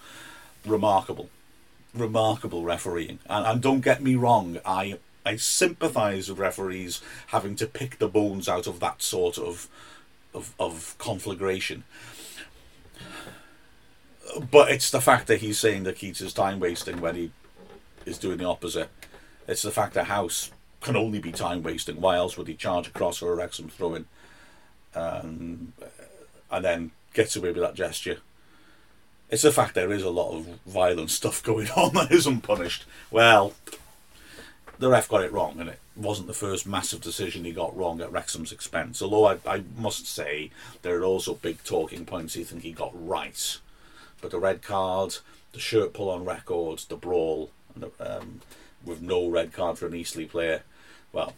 Remarkable. 0.67 1.31
Remarkable 1.95 2.65
refereeing. 2.65 3.21
And, 3.29 3.47
and 3.47 3.63
don't 3.63 3.81
get 3.81 4.03
me 4.03 4.17
wrong, 4.17 4.59
I 4.65 4.99
I 5.25 5.37
sympathise 5.37 6.29
with 6.29 6.39
referees 6.39 7.03
having 7.29 7.55
to 7.57 7.67
pick 7.67 7.99
the 7.99 8.09
bones 8.09 8.49
out 8.49 8.67
of 8.67 8.81
that 8.81 9.03
sort 9.03 9.39
of 9.39 9.69
of, 10.35 10.55
of 10.59 10.95
conflagration. 10.99 11.85
But 14.51 14.71
it's 14.71 14.91
the 14.91 15.01
fact 15.01 15.27
that 15.27 15.41
he's 15.41 15.59
saying 15.59 15.83
that 15.85 15.97
Keats 15.97 16.21
is 16.21 16.33
time 16.33 16.61
wasting 16.61 17.01
when 17.01 17.17
he 17.17 17.33
is 18.07 18.19
doing 18.19 18.39
the 18.39 18.45
opposite. 18.45 18.89
It's 19.49 19.63
the 19.63 19.73
fact 19.73 19.95
that 19.95 20.07
House 20.07 20.51
can 20.81 20.97
only 20.97 21.19
be 21.19 21.33
time 21.33 21.63
wasting. 21.63 22.01
Why 22.01 22.17
else 22.17 22.37
would 22.37 22.49
he 22.49 22.55
charge 22.55 22.89
across 22.89 23.19
for 23.19 23.33
a 23.33 23.37
Wrexham 23.37 23.69
throw 23.69 23.95
in? 23.95 24.07
Um, 24.95 25.73
and 26.51 26.65
then 26.65 26.91
gets 27.15 27.37
away 27.37 27.53
with 27.53 27.63
that 27.63 27.75
gesture. 27.75 28.19
It's 29.29 29.43
the 29.43 29.53
fact 29.53 29.75
there 29.75 29.93
is 29.93 30.03
a 30.03 30.11
lot 30.11 30.33
of 30.33 30.47
violent 30.67 31.11
stuff 31.11 31.43
going 31.45 31.69
on 31.71 31.95
that 31.95 32.11
isn't 32.11 32.43
punished. 32.43 32.85
Well, 33.11 33.55
the 34.79 34.89
ref 34.89 35.09
got 35.09 35.23
it 35.23 35.33
wrong, 35.33 35.61
and 35.61 35.69
it 35.69 35.79
wasn't 35.95 36.27
the 36.27 36.35
first 36.35 36.67
massive 36.67 37.03
decision 37.03 37.45
he 37.45 37.53
got 37.53 37.77
wrong 37.77 38.01
at 38.01 38.11
Wrexham's 38.11 38.51
expense. 38.51 39.03
Although 39.03 39.27
I, 39.27 39.37
I 39.47 39.63
must 39.79 40.07
say 40.07 40.51
there 40.83 40.99
are 40.99 41.05
also 41.05 41.35
big 41.35 41.63
talking 41.63 42.07
points 42.07 42.35
he 42.35 42.45
think 42.45 42.63
he 42.63 42.73
got 42.73 42.93
right. 42.95 43.59
But 44.21 44.31
the 44.31 44.39
red 44.39 44.63
card, 44.63 45.19
the 45.53 45.61
shirt 45.61 45.93
pull 45.93 46.11
on 46.11 46.25
Reckord, 46.25 46.89
the 46.89 46.97
brawl, 46.97 47.51
the, 47.77 47.91
um, 48.01 48.41
with 48.85 49.03
no 49.03 49.29
red 49.29 49.53
card 49.53 49.79
for 49.79 49.87
an 49.87 49.95
Eastleigh 49.95 50.27
player, 50.27 50.63
well, 51.13 51.35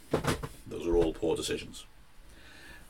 those 0.66 0.86
are 0.86 0.96
all 0.96 1.12
poor 1.12 1.36
decisions. 1.36 1.84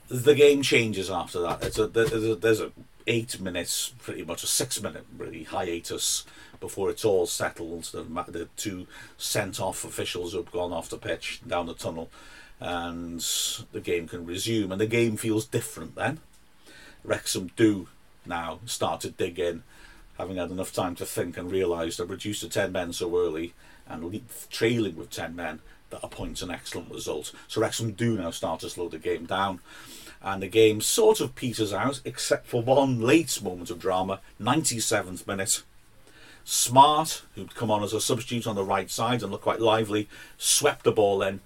The 0.08 0.34
game 0.34 0.62
changes 0.62 1.10
after 1.10 1.40
that. 1.40 1.62
It's 1.62 1.78
a, 1.78 1.86
there's 1.86 2.12
a, 2.12 2.34
there's 2.34 2.60
a 2.60 2.72
eight 3.06 3.40
minutes, 3.40 3.94
pretty 4.00 4.24
much 4.24 4.42
a 4.42 4.46
six 4.46 4.80
minute 4.82 5.06
really 5.16 5.44
hiatus 5.44 6.24
before 6.60 6.90
it's 6.90 7.04
all 7.04 7.26
settled. 7.26 7.84
The, 7.84 8.02
the 8.28 8.48
two 8.56 8.86
sent 9.16 9.60
off 9.60 9.84
officials 9.84 10.34
have 10.34 10.52
gone 10.52 10.72
off 10.72 10.90
the 10.90 10.98
pitch 10.98 11.40
down 11.46 11.66
the 11.66 11.74
tunnel, 11.74 12.10
and 12.60 13.20
the 13.72 13.80
game 13.80 14.06
can 14.08 14.26
resume. 14.26 14.72
And 14.72 14.80
the 14.80 14.86
game 14.86 15.16
feels 15.16 15.46
different 15.46 15.94
then. 15.94 16.20
Wrexham 17.04 17.50
do 17.56 17.88
now 18.24 18.60
start 18.66 19.00
to 19.00 19.10
dig 19.10 19.38
in, 19.38 19.62
having 20.18 20.36
had 20.36 20.50
enough 20.50 20.72
time 20.72 20.94
to 20.96 21.06
think 21.06 21.36
and 21.36 21.50
realise 21.50 21.96
they're 21.96 22.06
reduced 22.06 22.42
to 22.42 22.48
10 22.48 22.70
men 22.70 22.92
so 22.92 23.18
early 23.18 23.54
and 23.88 24.22
trailing 24.50 24.96
with 24.96 25.10
10 25.10 25.34
men 25.34 25.60
that 25.92 26.00
a 26.02 26.08
point's 26.08 26.42
an 26.42 26.50
excellent 26.50 26.90
result. 26.90 27.32
So 27.46 27.60
Wrexham 27.60 27.92
do 27.92 28.16
now 28.16 28.30
start 28.30 28.60
to 28.60 28.70
slow 28.70 28.88
the 28.88 28.98
game 28.98 29.26
down. 29.26 29.60
And 30.20 30.42
the 30.42 30.48
game 30.48 30.80
sort 30.80 31.20
of 31.20 31.34
peters 31.34 31.72
out, 31.72 32.00
except 32.04 32.46
for 32.46 32.62
one 32.62 33.00
late 33.00 33.40
moment 33.42 33.70
of 33.70 33.78
drama, 33.78 34.20
97th 34.40 35.26
minute. 35.26 35.62
Smart, 36.44 37.22
who'd 37.34 37.54
come 37.54 37.70
on 37.70 37.84
as 37.84 37.92
a 37.92 38.00
substitute 38.00 38.46
on 38.46 38.56
the 38.56 38.64
right 38.64 38.90
side 38.90 39.22
and 39.22 39.30
looked 39.30 39.44
quite 39.44 39.60
lively, 39.60 40.08
swept 40.38 40.84
the 40.84 40.92
ball 40.92 41.22
in, 41.22 41.40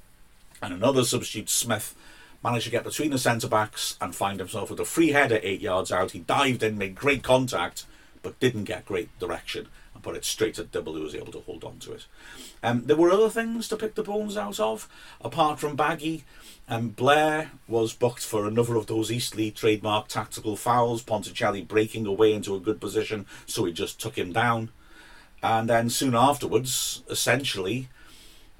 and 0.63 0.73
another 0.73 1.05
substitute, 1.05 1.51
Smith, 1.51 1.95
managed 2.43 2.65
to 2.65 2.71
get 2.71 2.85
between 2.85 3.11
the 3.11 3.19
centre 3.19 3.49
backs 3.49 3.97
and 4.01 4.15
find 4.15 4.39
himself 4.39 4.71
with 4.71 4.81
a 4.81 4.85
free 4.85 5.11
header 5.11 5.41
eight 5.43 5.61
yards 5.61 5.91
out. 5.91 6.13
He 6.13 6.21
dived 6.21 6.63
in, 6.63 6.79
made 6.79 6.95
great 6.95 7.23
contact, 7.23 7.85
but 8.23 8.39
didn't 8.41 8.65
get 8.65 8.87
great 8.87 9.17
direction 9.19 9.69
put 10.07 10.17
it 10.17 10.25
straight 10.25 10.59
at 10.59 10.73
Dibble, 10.73 10.95
who 10.95 11.03
was 11.03 11.15
able 11.15 11.33
to 11.33 11.41
hold 11.41 11.65
on 11.65 11.79
to 11.81 11.93
it. 11.93 12.07
Um, 12.63 12.85
there 12.87 12.97
were 12.97 13.11
other 13.11 13.29
things 13.29 13.69
to 13.69 13.77
pick 13.77 13.95
the 13.95 14.03
bones 14.03 14.37
out 14.37 14.59
of, 14.59 14.89
apart 15.21 15.59
from 15.59 15.77
Baggy. 15.77 16.25
Um, 16.69 16.89
Blair 16.91 17.51
was 17.69 17.93
booked 17.93 18.25
for 18.25 18.47
another 18.47 18.77
of 18.77 18.87
those 18.87 19.13
Eastleigh 19.13 19.51
trademark 19.51 20.09
tactical 20.09 20.57
fouls, 20.57 21.03
Ponticelli 21.03 21.67
breaking 21.67 22.07
away 22.07 22.33
into 22.33 22.55
a 22.55 22.61
good 22.61 22.81
position, 22.81 23.27
so 23.47 23.65
he 23.65 23.73
just 23.73 24.01
took 24.01 24.17
him 24.17 24.33
down 24.33 24.71
and 25.43 25.69
then 25.69 25.91
soon 25.91 26.15
afterwards, 26.15 27.03
essentially, 27.09 27.89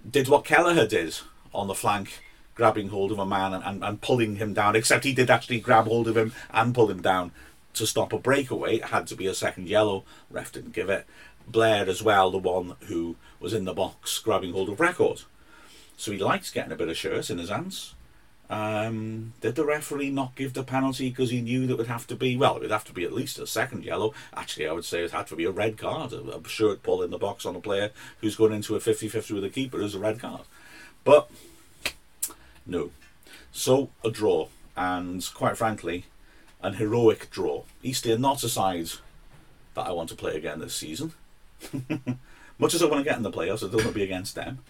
did 0.09 0.29
what 0.29 0.45
Kelleher 0.45 0.87
did 0.87 1.19
on 1.55 1.69
the 1.69 1.75
flank, 1.75 2.23
grabbing 2.55 2.89
hold 2.89 3.13
of 3.13 3.19
a 3.19 3.27
man 3.27 3.55
and, 3.55 3.65
and, 3.65 3.85
and 3.85 4.01
pulling 4.01 4.37
him 4.37 4.55
down, 4.55 4.77
except 4.77 5.05
he 5.05 5.13
did 5.13 5.31
actually 5.31 5.61
grab 5.61 5.87
hold 5.87 6.07
of 6.07 6.17
him 6.17 6.33
and 6.51 6.75
pull 6.75 6.91
him 6.91 7.03
down 7.03 7.33
to 7.75 7.87
stop 7.87 8.13
a 8.13 8.19
breakaway. 8.19 8.77
It 8.77 8.85
had 8.87 9.07
to 9.09 9.17
be 9.17 9.27
a 9.27 9.35
second 9.35 9.69
yellow. 9.69 10.05
Ref 10.31 10.53
didn't 10.53 10.75
give 10.75 10.89
it. 10.89 11.07
Blair 11.47 11.89
as 11.89 12.03
well, 12.03 12.31
the 12.31 12.39
one 12.39 12.75
who 12.87 13.17
was 13.41 13.53
in 13.53 13.65
the 13.65 13.75
box 13.75 14.19
grabbing 14.19 14.53
hold 14.53 14.69
of 14.69 14.79
Reckord. 14.79 15.25
So 15.97 16.13
he 16.13 16.19
likes 16.19 16.51
getting 16.51 16.73
a 16.73 16.77
bit 16.77 16.89
of 16.89 16.97
shirt 16.97 17.31
in 17.31 17.39
his 17.39 17.49
hands. 17.49 17.95
Um, 18.49 19.33
did 19.41 19.57
the 19.57 19.65
referee 19.65 20.11
not 20.11 20.37
give 20.37 20.53
the 20.53 20.63
penalty 20.63 21.09
because 21.09 21.31
he 21.31 21.41
knew 21.41 21.67
that 21.67 21.79
would 21.79 21.89
have 21.89 22.07
to 22.09 22.15
be, 22.15 22.37
well, 22.37 22.57
it 22.57 22.63
would 22.63 22.71
have 22.71 22.85
to 22.85 22.93
be 22.93 23.05
at 23.05 23.13
least 23.13 23.39
a 23.39 23.47
second 23.47 23.85
yellow. 23.85 24.15
Actually, 24.37 24.69
I 24.69 24.73
would 24.73 24.85
say 24.85 25.03
it 25.03 25.11
had 25.11 25.27
to 25.29 25.37
be 25.37 25.45
a 25.45 25.51
red 25.51 25.77
card. 25.77 26.13
A, 26.13 26.37
a 26.37 26.49
shirt 26.49 26.83
pull 26.83 27.03
in 27.03 27.11
the 27.11 27.19
box 27.19 27.45
on 27.45 27.57
a 27.57 27.61
player 27.61 27.91
who's 28.21 28.37
going 28.37 28.53
into 28.53 28.77
a 28.77 28.81
50 28.81 29.09
50 29.09 29.35
with 29.35 29.45
a 29.45 29.51
keeper 29.51 29.81
is 29.83 29.95
a 29.95 29.99
red 29.99 30.21
card. 30.21 30.43
But, 31.03 31.29
no. 32.65 32.91
So, 33.51 33.91
a 34.05 34.11
draw. 34.11 34.49
And 34.77 35.29
quite 35.35 35.57
frankly, 35.57 36.05
an 36.63 36.75
heroic 36.75 37.31
draw. 37.31 37.65
Are 37.85 38.19
not 38.19 38.45
a 38.45 38.49
side 38.49 38.91
that 39.75 39.87
I 39.87 39.93
want 39.93 40.09
to 40.11 40.15
play 40.15 40.37
again 40.37 40.61
this 40.61 40.75
season. 40.75 41.15
Much 42.59 42.75
as 42.75 42.83
I 42.83 42.87
want 42.87 43.01
to 43.01 43.05
get 43.05 43.17
in 43.17 43.23
the 43.23 43.31
playoffs, 43.31 43.63
I 43.63 43.71
don't 43.71 43.77
want 43.77 43.89
to 43.89 43.93
be 43.93 44.03
against 44.03 44.35
them 44.35 44.61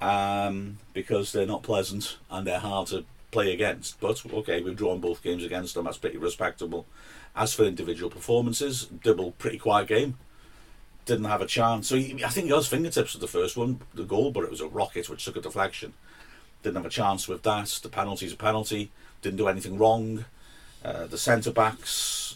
um, 0.00 0.78
because 0.92 1.32
they're 1.32 1.46
not 1.46 1.62
pleasant 1.62 2.18
and 2.30 2.46
they're 2.46 2.58
hard 2.58 2.88
to 2.88 3.04
play 3.30 3.52
against. 3.52 4.00
But 4.00 4.24
okay, 4.32 4.62
we've 4.62 4.76
drawn 4.76 5.00
both 5.00 5.22
games 5.22 5.44
against 5.44 5.74
them. 5.74 5.84
That's 5.84 5.98
pretty 5.98 6.18
respectable. 6.18 6.86
As 7.36 7.54
for 7.54 7.64
individual 7.64 8.10
performances, 8.10 8.86
Dibble 8.86 9.32
pretty 9.32 9.58
quiet 9.58 9.88
game. 9.88 10.18
Didn't 11.04 11.26
have 11.26 11.40
a 11.40 11.46
chance. 11.46 11.88
So 11.88 11.96
he, 11.96 12.22
I 12.24 12.28
think 12.28 12.50
he 12.50 12.62
fingertips 12.62 13.14
at 13.14 13.20
the 13.20 13.28
first 13.28 13.56
one, 13.56 13.80
the 13.94 14.04
goal, 14.04 14.30
but 14.30 14.44
it 14.44 14.50
was 14.50 14.60
a 14.60 14.68
rocket 14.68 15.08
which 15.08 15.24
took 15.24 15.36
a 15.36 15.40
deflection. 15.40 15.94
Didn't 16.62 16.76
have 16.76 16.86
a 16.86 16.90
chance 16.90 17.28
with 17.28 17.42
that. 17.44 17.78
The 17.82 17.88
penalty's 17.88 18.32
a 18.32 18.36
penalty. 18.36 18.90
Didn't 19.22 19.38
do 19.38 19.48
anything 19.48 19.78
wrong. 19.78 20.24
Uh, 20.84 21.06
the 21.06 21.18
centre 21.18 21.50
backs 21.50 22.27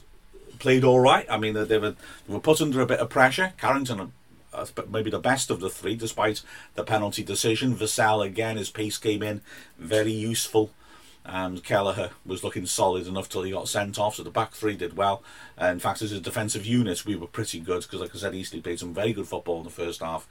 played 0.62 0.84
all 0.84 1.00
right. 1.00 1.26
I 1.28 1.38
mean, 1.38 1.54
they, 1.54 1.64
they, 1.64 1.78
were, 1.78 1.90
they 1.90 2.34
were 2.34 2.40
put 2.40 2.60
under 2.60 2.80
a 2.80 2.86
bit 2.86 3.00
of 3.00 3.10
pressure. 3.10 3.52
Carrington, 3.58 4.12
uh, 4.54 4.66
maybe 4.88 5.10
the 5.10 5.18
best 5.18 5.50
of 5.50 5.58
the 5.58 5.68
three, 5.68 5.96
despite 5.96 6.42
the 6.76 6.84
penalty 6.84 7.24
decision. 7.24 7.74
Vassell, 7.74 8.24
again, 8.24 8.56
his 8.56 8.70
pace 8.70 8.96
came 8.96 9.24
in 9.24 9.42
very 9.76 10.12
useful. 10.12 10.70
And 11.24 11.62
Kelleher 11.62 12.10
was 12.24 12.42
looking 12.42 12.66
solid 12.66 13.06
enough 13.06 13.28
till 13.28 13.42
he 13.42 13.52
got 13.52 13.68
sent 13.68 13.98
off. 13.98 14.16
So 14.16 14.22
the 14.22 14.30
back 14.30 14.52
three 14.52 14.76
did 14.76 14.96
well. 14.96 15.22
Uh, 15.60 15.66
in 15.66 15.80
fact, 15.80 16.00
as 16.00 16.12
a 16.12 16.20
defensive 16.20 16.64
unit, 16.64 17.04
we 17.04 17.16
were 17.16 17.26
pretty 17.26 17.60
good 17.60 17.82
because, 17.82 18.00
like 18.00 18.14
I 18.14 18.18
said, 18.18 18.34
Eastleigh 18.34 18.60
played 18.60 18.78
some 18.78 18.94
very 18.94 19.12
good 19.12 19.28
football 19.28 19.58
in 19.58 19.64
the 19.64 19.70
first 19.70 20.00
half. 20.00 20.26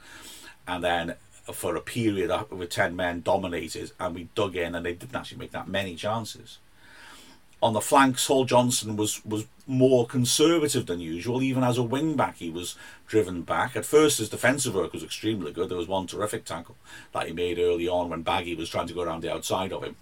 And 0.66 0.82
then 0.82 1.16
for 1.52 1.76
a 1.76 1.80
period 1.80 2.30
with 2.50 2.70
10 2.70 2.94
men 2.96 3.20
dominated 3.20 3.92
and 3.98 4.14
we 4.14 4.28
dug 4.34 4.56
in 4.56 4.74
and 4.74 4.86
they 4.86 4.94
didn't 4.94 5.16
actually 5.16 5.38
make 5.38 5.50
that 5.52 5.68
many 5.68 5.94
chances. 5.94 6.58
On 7.62 7.72
the 7.72 7.80
flanks, 7.80 8.26
Hall 8.26 8.44
Johnson 8.44 8.96
was, 8.96 9.24
was 9.24 9.46
more 9.68 10.04
conservative 10.04 10.86
than 10.86 10.98
usual. 10.98 11.42
Even 11.42 11.62
as 11.62 11.78
a 11.78 11.82
wing 11.82 12.16
back, 12.16 12.38
he 12.38 12.50
was 12.50 12.74
driven 13.06 13.42
back. 13.42 13.76
At 13.76 13.86
first, 13.86 14.18
his 14.18 14.28
defensive 14.28 14.74
work 14.74 14.92
was 14.92 15.04
extremely 15.04 15.52
good. 15.52 15.68
There 15.68 15.78
was 15.78 15.86
one 15.86 16.08
terrific 16.08 16.44
tackle 16.44 16.76
that 17.12 17.28
he 17.28 17.32
made 17.32 17.60
early 17.60 17.86
on 17.86 18.10
when 18.10 18.22
Baggy 18.22 18.56
was 18.56 18.68
trying 18.68 18.88
to 18.88 18.94
go 18.94 19.02
around 19.02 19.22
the 19.22 19.32
outside 19.32 19.72
of 19.72 19.84
him. 19.84 19.96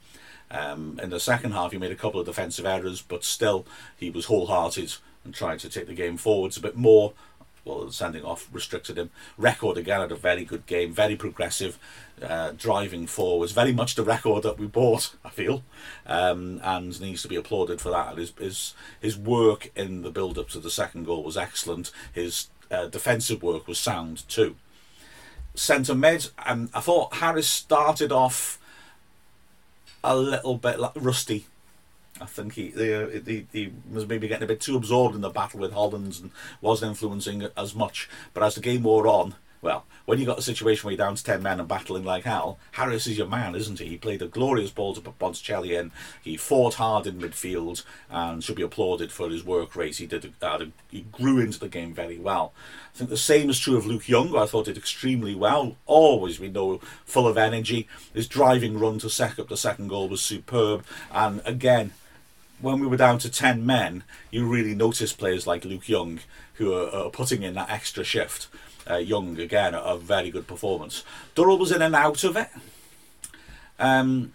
Um, 0.51 0.99
in 1.03 1.11
the 1.11 1.20
second 1.20 1.53
half, 1.53 1.73
he 1.73 1.79
made 1.79 1.92
a 1.92 1.96
couple 1.96 2.18
of 2.18 2.27
defensive 2.27 2.64
errors, 2.64 3.03
but 3.03 3.25
still, 3.25 3.66
he 3.96 4.11
was 4.11 4.25
wholehearted 4.25 4.94
and 5.25 5.35
tried 5.35 5.59
to 5.61 5.68
take 5.68 5.87
the 5.87 5.94
game 5.94 6.16
forwards 6.16 6.57
a 6.57 6.62
bit 6.62 6.77
more 6.77 7.12
well, 7.64 7.90
sending 7.90 8.25
off 8.25 8.49
restricted 8.53 8.99
him. 8.99 9.11
Record 9.37 9.77
again 9.77 10.01
had 10.01 10.12
a 10.12 10.16
very 10.16 10.44
good 10.44 10.66
game, 10.66 10.92
very 10.92 11.16
progressive, 11.16 11.79
uh, 12.22 12.52
driving 12.56 13.09
was 13.16 13.52
very 13.52 13.72
much 13.72 13.94
the 13.94 14.04
Reckord 14.04 14.42
that 14.42 14.59
we 14.59 14.66
bought. 14.66 15.14
I 15.24 15.30
feel, 15.30 15.62
um, 16.06 16.61
and 16.62 17.00
needs 17.00 17.22
to 17.22 17.28
be 17.28 17.37
applauded 17.37 17.80
for 17.80 17.90
that. 17.90 18.18
His 18.18 18.33
his 18.38 18.74
his 19.00 19.16
work 19.16 19.70
in 19.76 20.02
the 20.02 20.11
build 20.11 20.38
up 20.38 20.48
to 20.50 20.61
the 20.61 20.70
second 20.70 21.04
goal 21.06 21.22
was 21.22 21.37
excellent. 21.37 21.90
His 22.12 22.48
uh, 22.70 22.87
defensive 22.87 23.42
work 23.42 23.66
was 23.66 23.78
sound 23.78 24.28
too. 24.28 24.56
Centre 25.54 25.94
mid, 25.94 26.28
um, 26.46 26.70
I 26.72 26.80
thought 26.80 27.14
Harris 27.14 27.48
started 27.48 28.12
off 28.12 28.59
a 30.02 30.16
little 30.16 30.56
bit 30.56 30.78
like 30.78 30.92
rusty 30.94 31.46
I 32.20 32.26
think 32.26 32.54
he, 32.54 32.70
he, 32.70 33.46
he 33.52 33.72
was 33.90 34.06
maybe 34.06 34.28
getting 34.28 34.44
a 34.44 34.48
bit 34.48 34.61
too 34.61 34.76
absorbed 34.76 35.14
in 35.14 35.22
the 35.22 35.30
battle 35.30 35.61
with 35.61 35.72
Hollands 35.72 36.20
and 36.20 36.30
wasn't 36.61 36.90
influencing 36.90 37.48
as 37.56 37.74
much. 37.74 38.09
But 38.35 38.42
as 38.42 38.56
the 38.56 38.61
game 38.61 38.83
wore 38.83 39.06
on, 39.06 39.35
well, 39.62 39.85
when 40.07 40.18
you've 40.18 40.29
got 40.29 40.38
a 40.38 40.42
situation 40.42 40.87
where 40.87 40.92
you're 40.92 41.05
down 41.05 41.14
to 41.14 41.23
10 41.23 41.42
men 41.42 41.61
and 41.61 41.68
battling 41.68 42.05
like 42.05 42.25
hell, 42.25 42.59
Harris 42.73 43.07
is 43.07 43.18
your 43.18 43.27
man, 43.27 43.55
isn't 43.55 43.79
he? 43.79 43.87
He 43.87 43.96
played 43.99 44.23
a 44.23 44.27
glorious 44.27 44.70
ball 44.70 44.94
to 44.94 45.01
put 45.01 45.18
Ponticelli 45.18 45.79
in. 45.79 45.92
He 46.23 46.37
fought 46.37 46.75
hard 46.75 47.07
in 47.07 47.20
midfield 47.20 47.85
and 48.09 48.42
should 48.42 48.57
be 48.57 48.62
applauded 48.62 49.12
for 49.12 49.29
his 49.29 49.44
work 49.44 49.77
rate. 49.77 49.96
He 49.96 50.07
did. 50.07 50.33
Uh, 50.40 50.66
he 50.90 51.03
grew 51.12 51.40
into 51.40 51.61
the 51.61 51.68
game 51.68 51.92
very 51.92 52.18
well. 52.18 52.55
I 52.94 52.99
think 52.99 53.11
the 53.11 53.16
same 53.16 53.51
is 53.51 53.59
true 53.59 53.77
of 53.77 53.87
Luke 53.87 54.09
Young. 54.09 54.35
I 54.35 54.46
thought 54.46 54.64
did 54.64 54.79
extremely 54.79 55.35
well. 55.35 55.77
Always, 55.87 56.40
we 56.40 56.49
know, 56.49 56.81
full 57.05 57.29
of 57.29 57.37
energy. 57.37 57.87
His 58.14 58.27
driving 58.27 58.79
run 58.79 58.99
to 59.01 59.11
set 59.11 59.38
up 59.38 59.49
the 59.49 59.57
second 59.57 59.88
goal 59.88 60.09
was 60.09 60.23
superb. 60.23 60.85
And 61.12 61.42
again, 61.44 61.92
when 62.61 62.81
we 62.81 62.87
were 62.87 62.96
down 62.96 63.18
to 63.20 63.31
10 63.31 63.64
men, 63.64 64.05
you 64.31 64.46
really 64.46 64.75
notice 64.75 65.12
players 65.12 65.46
like 65.46 65.64
Luke 65.64 65.88
Young 65.88 66.20
who 66.55 66.75
are, 66.75 66.90
are 66.90 67.11
putting 67.11 67.42
in 67.42 67.55
that 67.55 67.70
extra 67.70 68.05
shift. 68.05 68.49
Uh, 68.90 68.96
Young, 68.96 69.38
again, 69.38 69.74
a, 69.74 69.96
very 69.96 70.31
good 70.31 70.46
performance. 70.46 71.05
Durrell 71.35 71.59
was 71.59 71.70
in 71.70 71.83
and 71.83 71.94
out 71.94 72.24
of 72.24 72.37
it. 72.37 72.48
Um, 73.79 74.33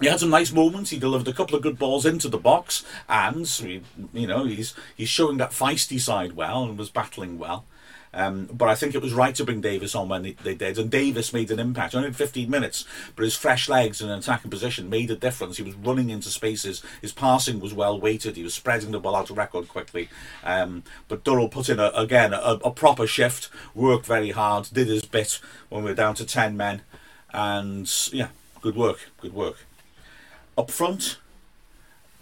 he 0.00 0.06
had 0.06 0.20
some 0.20 0.30
nice 0.30 0.52
moments. 0.52 0.90
He 0.90 0.98
delivered 0.98 1.28
a 1.28 1.32
couple 1.32 1.56
of 1.56 1.62
good 1.62 1.78
balls 1.78 2.04
into 2.04 2.28
the 2.28 2.38
box, 2.38 2.84
and 3.08 3.48
you 4.12 4.26
know 4.26 4.44
he's 4.44 4.74
he's 4.94 5.08
showing 5.08 5.38
that 5.38 5.52
feisty 5.52 5.98
side 5.98 6.32
well 6.32 6.64
and 6.64 6.76
was 6.76 6.90
battling 6.90 7.38
well. 7.38 7.64
Um, 8.16 8.48
but 8.50 8.70
I 8.70 8.74
think 8.74 8.94
it 8.94 9.02
was 9.02 9.12
right 9.12 9.34
to 9.34 9.44
bring 9.44 9.60
Davies 9.60 9.94
on 9.94 10.08
when 10.08 10.22
they, 10.22 10.54
did, 10.54 10.78
and 10.78 10.90
Davies 10.90 11.34
made 11.34 11.50
an 11.50 11.60
impact. 11.60 11.94
Only 11.94 12.12
15 12.12 12.48
minutes, 12.48 12.86
but 13.14 13.24
his 13.24 13.36
fresh 13.36 13.68
legs 13.68 14.00
and 14.00 14.10
an 14.10 14.18
attacking 14.18 14.50
position 14.50 14.88
made 14.88 15.10
a 15.10 15.16
difference. 15.16 15.58
He 15.58 15.62
was 15.62 15.74
running 15.74 16.08
into 16.08 16.30
spaces. 16.30 16.82
His 17.02 17.12
passing 17.12 17.60
was 17.60 17.74
well 17.74 18.00
weighted. 18.00 18.36
He 18.36 18.42
was 18.42 18.54
spreading 18.54 18.90
the 18.90 18.98
ball 18.98 19.14
out 19.14 19.28
of 19.28 19.36
Reckord 19.36 19.68
quickly. 19.68 20.08
Um, 20.42 20.82
but 21.08 21.24
Durrell 21.24 21.50
put 21.50 21.68
in 21.68 21.78
a, 21.78 21.90
again 21.90 22.32
a, 22.32 22.58
a 22.64 22.70
proper 22.70 23.06
shift, 23.06 23.50
worked 23.74 24.06
very 24.06 24.30
hard, 24.30 24.70
did 24.72 24.88
his 24.88 25.04
bit 25.04 25.38
when 25.68 25.84
we 25.84 25.90
were 25.90 25.96
down 25.96 26.14
to 26.14 26.24
10 26.24 26.56
men, 26.56 26.80
and 27.34 27.90
yeah, 28.12 28.28
good 28.62 28.76
work, 28.76 29.10
good 29.20 29.34
work. 29.34 29.66
Up 30.56 30.70
front, 30.70 31.18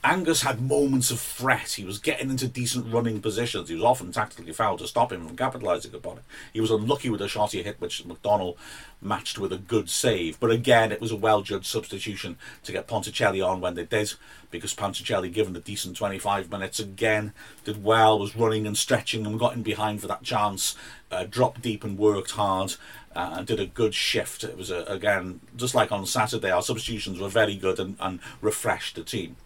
Angus 0.06 0.42
had 0.42 0.60
moments 0.60 1.10
of 1.10 1.18
threat. 1.18 1.72
He 1.72 1.84
was 1.84 1.96
getting 1.98 2.28
into 2.28 2.46
decent 2.46 2.92
running 2.92 3.22
positions. 3.22 3.70
He 3.70 3.74
was 3.74 3.84
often 3.84 4.12
tactically 4.12 4.52
fouled 4.52 4.80
to 4.80 4.86
stop 4.86 5.10
him 5.10 5.26
from 5.26 5.34
capitalising 5.34 5.94
upon 5.94 6.18
it. 6.18 6.24
He 6.52 6.60
was 6.60 6.70
unlucky 6.70 7.08
with 7.08 7.22
a 7.22 7.28
shot 7.28 7.52
he 7.52 7.62
hit, 7.62 7.80
which 7.80 8.04
McDonald 8.04 8.58
matched 9.00 9.38
with 9.38 9.50
a 9.50 9.56
good 9.56 9.88
save. 9.88 10.38
But 10.38 10.50
again, 10.50 10.92
it 10.92 11.00
was 11.00 11.10
a 11.10 11.16
well 11.16 11.40
judged 11.40 11.64
substitution 11.64 12.36
to 12.64 12.72
get 12.72 12.86
Ponticelli 12.86 13.40
on 13.40 13.62
when 13.62 13.76
they 13.76 13.86
did, 13.86 14.12
because 14.50 14.74
Ponticelli, 14.74 15.32
given 15.32 15.56
a 15.56 15.60
decent 15.60 15.96
25 15.96 16.50
minutes, 16.50 16.78
again 16.78 17.32
did 17.64 17.82
well, 17.82 18.18
was 18.18 18.36
running 18.36 18.66
and 18.66 18.76
stretching 18.76 19.24
and 19.24 19.38
got 19.40 19.54
in 19.54 19.62
behind 19.62 20.02
for 20.02 20.06
that 20.08 20.22
chance, 20.22 20.76
uh, 21.10 21.24
dropped 21.24 21.62
deep 21.62 21.82
and 21.82 21.96
worked 21.96 22.32
hard. 22.32 22.74
Uh, 23.14 23.34
and 23.36 23.46
did 23.46 23.60
a 23.60 23.66
good 23.66 23.94
shift. 23.94 24.42
It 24.42 24.56
was 24.56 24.70
a, 24.70 24.82
again 24.84 25.40
just 25.56 25.74
like 25.74 25.92
on 25.92 26.04
Saturday. 26.04 26.50
Our 26.50 26.62
substitutions 26.62 27.20
were 27.20 27.28
very 27.28 27.54
good 27.54 27.78
and, 27.78 27.96
and 28.00 28.18
refreshed 28.40 28.96
the 28.96 29.04
team. 29.04 29.36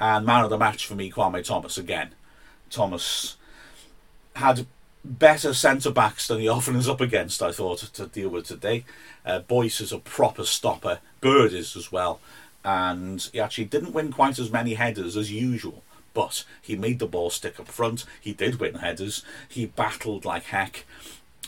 And 0.00 0.26
man 0.26 0.44
of 0.44 0.50
the 0.50 0.58
match 0.58 0.86
for 0.86 0.96
me, 0.96 1.10
Kwame 1.10 1.44
Thomas 1.44 1.78
again. 1.78 2.10
Thomas 2.68 3.36
had 4.34 4.66
better 5.04 5.52
centre 5.52 5.90
backs 5.90 6.28
than 6.28 6.40
he 6.40 6.48
often 6.48 6.76
is 6.76 6.88
up 6.88 7.00
against, 7.00 7.42
I 7.42 7.52
thought, 7.52 7.78
to 7.78 8.06
deal 8.06 8.28
with 8.28 8.46
today. 8.46 8.84
Uh, 9.24 9.40
Boyce 9.40 9.80
is 9.80 9.92
a 9.92 9.98
proper 9.98 10.44
stopper, 10.44 11.00
Bird 11.20 11.52
is 11.52 11.76
as 11.76 11.90
well, 11.90 12.20
and 12.64 13.22
he 13.32 13.40
actually 13.40 13.64
didn't 13.64 13.92
win 13.92 14.12
quite 14.12 14.38
as 14.38 14.50
many 14.50 14.74
headers 14.74 15.16
as 15.16 15.32
usual. 15.32 15.82
But 16.14 16.44
he 16.60 16.76
made 16.76 16.98
the 16.98 17.06
ball 17.06 17.30
stick 17.30 17.58
up 17.58 17.68
front. 17.68 18.04
He 18.20 18.34
did 18.34 18.60
win 18.60 18.74
headers. 18.74 19.24
He 19.48 19.64
battled 19.64 20.26
like 20.26 20.44
heck. 20.44 20.84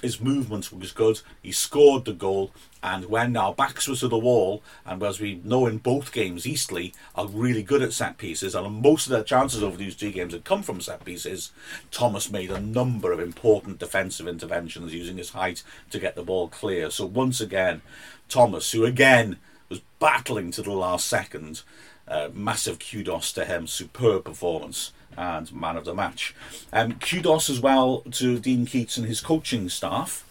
His 0.02 0.20
movement 0.20 0.72
was 0.72 0.92
good. 0.92 1.20
He 1.42 1.52
scored 1.52 2.04
the 2.04 2.12
goal. 2.12 2.52
And 2.82 3.06
when 3.06 3.36
our 3.36 3.54
backs 3.54 3.88
were 3.88 3.96
to 3.96 4.08
the 4.08 4.18
wall, 4.18 4.62
and 4.84 5.02
as 5.02 5.18
we 5.18 5.40
know 5.44 5.66
in 5.66 5.78
both 5.78 6.12
games, 6.12 6.46
Eastleigh 6.46 6.92
are 7.14 7.26
really 7.26 7.62
good 7.62 7.80
at 7.80 7.94
set 7.94 8.18
pieces, 8.18 8.54
and 8.54 8.82
most 8.82 9.06
of 9.06 9.12
their 9.12 9.22
chances 9.22 9.62
over 9.62 9.76
these 9.76 9.96
two 9.96 10.10
games 10.10 10.34
had 10.34 10.44
come 10.44 10.62
from 10.62 10.82
set 10.82 11.04
pieces. 11.04 11.52
Thomas 11.90 12.30
made 12.30 12.50
a 12.50 12.60
number 12.60 13.12
of 13.12 13.20
important 13.20 13.78
defensive 13.78 14.28
interventions 14.28 14.92
using 14.92 15.16
his 15.16 15.30
height 15.30 15.62
to 15.90 15.98
get 15.98 16.14
the 16.14 16.22
ball 16.22 16.48
clear. 16.48 16.90
So 16.90 17.06
once 17.06 17.40
again, 17.40 17.80
Thomas, 18.28 18.72
who 18.72 18.84
again 18.84 19.38
was 19.70 19.80
battling 19.98 20.50
to 20.50 20.62
the 20.62 20.72
last 20.72 21.06
second, 21.06 21.62
uh, 22.06 22.28
massive 22.34 22.78
kudos 22.78 23.32
to 23.32 23.46
him, 23.46 23.66
superb 23.66 24.24
performance 24.24 24.92
and 25.16 25.52
man 25.52 25.76
of 25.76 25.84
the 25.84 25.94
match. 25.94 26.34
Um, 26.72 26.98
kudos 26.98 27.48
as 27.50 27.60
well 27.60 28.02
to 28.12 28.38
Dean 28.38 28.66
Keats 28.66 28.96
and 28.96 29.06
his 29.06 29.20
coaching 29.20 29.68
staff 29.68 30.24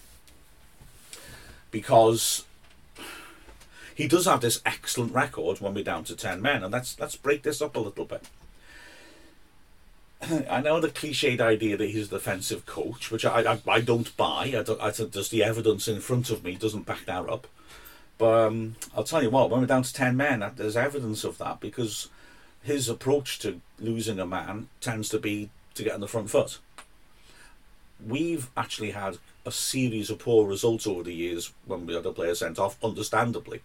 because 1.72 2.46
he 3.96 4.08
does 4.08 4.26
have 4.26 4.42
this 4.42 4.62
excellent 4.66 5.14
record 5.14 5.60
when 5.60 5.74
we're 5.74 5.84
down 5.84 6.04
to 6.06 6.16
10 6.16 6.42
men, 6.42 6.64
and 6.64 6.72
let's, 6.72 7.00
let's 7.00 7.16
break 7.16 7.44
this 7.44 7.62
up 7.62 7.76
a 7.76 7.80
little 7.80 8.06
bit. 8.06 8.28
I 10.50 10.62
know 10.62 10.80
the 10.80 10.90
cliched 10.90 11.42
idea 11.42 11.78
that 11.78 11.90
he's 11.90 12.08
a 12.08 12.16
defensive 12.16 12.66
coach, 12.66 13.12
which 13.12 13.26
I, 13.26 13.54
I, 13.54 13.60
I 13.68 13.82
don't 13.82 14.16
buy. 14.18 14.54
I, 14.58 14.64
don't, 14.64 14.82
I 14.82 14.92
just 14.92 15.32
the 15.32 15.44
evidence 15.44 15.88
in 15.88 16.00
front 16.00 16.30
of 16.30 16.44
me 16.44 16.56
doesn't 16.56 16.86
back 16.86 17.06
that 17.06 17.30
up. 17.30 17.48
But 18.18 18.48
um, 18.48 18.76
I'll 18.96 19.04
tell 19.04 19.24
you 19.24 19.30
what, 19.30 19.50
when 19.50 19.62
we're 19.62 19.68
down 19.68 19.84
to 19.84 19.94
10 19.94 20.16
men, 20.16 20.52
there's 20.56 20.78
evidence 20.78 21.24
of 21.24 21.38
that 21.40 21.60
because 21.60 22.10
his 22.64 22.88
approach 22.90 23.40
to 23.40 23.62
losing 23.80 24.20
a 24.20 24.26
man 24.26 24.70
tends 24.82 25.10
to 25.10 25.20
be 25.20 25.50
to 25.76 25.84
get 25.84 25.94
on 25.94 26.00
the 26.00 26.08
front 26.08 26.30
foot. 26.30 26.60
We've 28.06 28.50
actually 28.58 28.92
had 28.92 29.18
a 29.46 29.52
series 29.52 30.10
of 30.10 30.20
poor 30.20 30.48
results 30.48 30.88
over 30.88 31.04
the 31.04 31.14
years 31.14 31.52
when 31.66 31.86
we 31.86 31.94
had 31.94 32.06
a 32.06 32.12
player 32.12 32.36
sent 32.36 32.58
off, 32.58 32.78
understandably. 32.84 33.62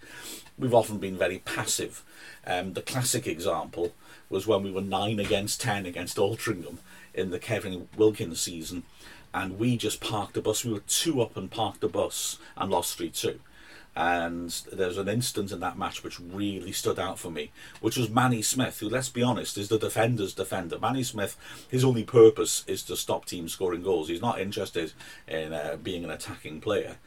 We've 0.59 0.75
often 0.75 0.99
been 0.99 1.17
very 1.17 1.39
passive. 1.39 2.03
Um, 2.47 2.73
the 2.73 2.83
classic 2.83 3.27
example 3.27 3.95
was 4.29 4.47
when 4.47 4.63
we 4.63 4.73
were 4.73 4.81
9 4.81 5.21
against 5.21 5.61
10 5.61 5.87
against 5.87 6.17
Altrincham 6.17 6.79
in 7.15 7.31
the 7.31 7.39
Kevin 7.39 7.89
Wilkins 7.97 8.41
season, 8.41 8.83
and 9.33 9.59
we 9.59 9.77
just 9.77 10.01
parked 10.01 10.35
the 10.35 10.41
bus. 10.41 10.65
We 10.65 10.73
were 10.73 10.81
two 10.81 11.21
up 11.21 11.37
and 11.37 11.51
parked 11.51 11.81
the 11.81 11.89
bus 11.89 12.39
and 12.57 12.71
lost 12.71 12.99
3 12.99 13.11
2. 13.11 13.41
And 13.99 14.51
there's 14.73 14.97
an 14.97 15.09
instance 15.09 15.51
in 15.51 15.59
that 15.59 15.77
match 15.77 16.05
which 16.05 16.21
really 16.21 16.71
stood 16.71 17.01
out 17.01 17.19
for 17.19 17.33
me, 17.33 17.51
which 17.81 17.97
was 17.97 18.09
Manny 18.09 18.43
Smith, 18.43 18.79
who, 18.79 18.89
let's 18.89 19.09
be 19.09 19.25
honest, 19.25 19.59
is 19.59 19.69
the 19.69 19.77
defender's 19.77 20.35
defender. 20.35 20.79
Manny 20.79 21.03
Smith, 21.03 21.37
his 21.69 21.83
only 21.83 22.05
purpose 22.05 22.63
is 22.69 22.85
to 22.85 22.97
stop 22.97 23.25
teams 23.25 23.53
scoring 23.53 23.83
goals. 23.83 24.07
He's 24.07 24.23
not 24.23 24.41
interested 24.41 24.93
in 25.27 25.53
uh, 25.53 25.79
being 25.83 26.05
an 26.05 26.13
attacking 26.13 26.61
player. 26.61 26.99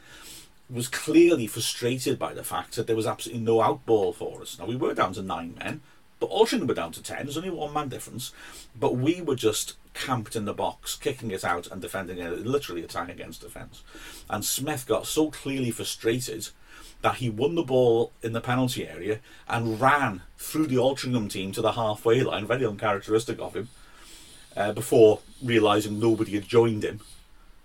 Was 0.68 0.86
clearly 0.86 1.46
frustrated 1.46 2.18
by 2.18 2.34
the 2.34 2.44
fact 2.44 2.76
that 2.76 2.86
there 2.86 2.96
was 2.96 3.06
absolutely 3.06 3.42
no 3.42 3.56
outball 3.56 4.14
for 4.14 4.42
us. 4.42 4.58
Now 4.58 4.66
we 4.66 4.76
were 4.76 4.92
down 4.92 5.14
to 5.14 5.22
nine 5.22 5.54
men, 5.58 5.80
But 6.20 6.28
Altrincham 6.28 6.68
were 6.68 6.74
down 6.74 6.92
to 6.92 7.02
10, 7.02 7.24
there's 7.24 7.38
only 7.38 7.48
one 7.48 7.72
man 7.72 7.88
difference. 7.88 8.32
But 8.78 8.96
we 8.96 9.22
were 9.22 9.34
just 9.34 9.76
camped 9.94 10.36
in 10.36 10.44
the 10.44 10.52
box, 10.52 10.94
kicking 10.94 11.30
it 11.30 11.42
out 11.42 11.68
and 11.68 11.80
defending 11.80 12.18
it, 12.18 12.46
literally 12.46 12.84
attack 12.84 13.08
against 13.08 13.40
defence. 13.40 13.82
And 14.28 14.44
Smith 14.44 14.86
got 14.86 15.06
so 15.06 15.30
clearly 15.30 15.70
frustrated 15.70 16.50
that 17.02 17.16
he 17.16 17.28
won 17.28 17.54
the 17.54 17.62
ball 17.62 18.12
in 18.22 18.32
the 18.32 18.40
penalty 18.40 18.88
area 18.88 19.20
and 19.48 19.80
ran 19.80 20.22
through 20.38 20.66
the 20.66 20.76
Altrincham 20.76 21.28
team 21.30 21.52
to 21.52 21.60
the 21.60 21.72
halfway 21.72 22.22
line, 22.22 22.46
very 22.46 22.64
uncharacteristic 22.64 23.38
of 23.40 23.54
him, 23.54 23.68
uh, 24.56 24.72
before 24.72 25.20
realising 25.42 25.98
nobody 25.98 26.32
had 26.32 26.48
joined 26.48 26.84
him 26.84 27.00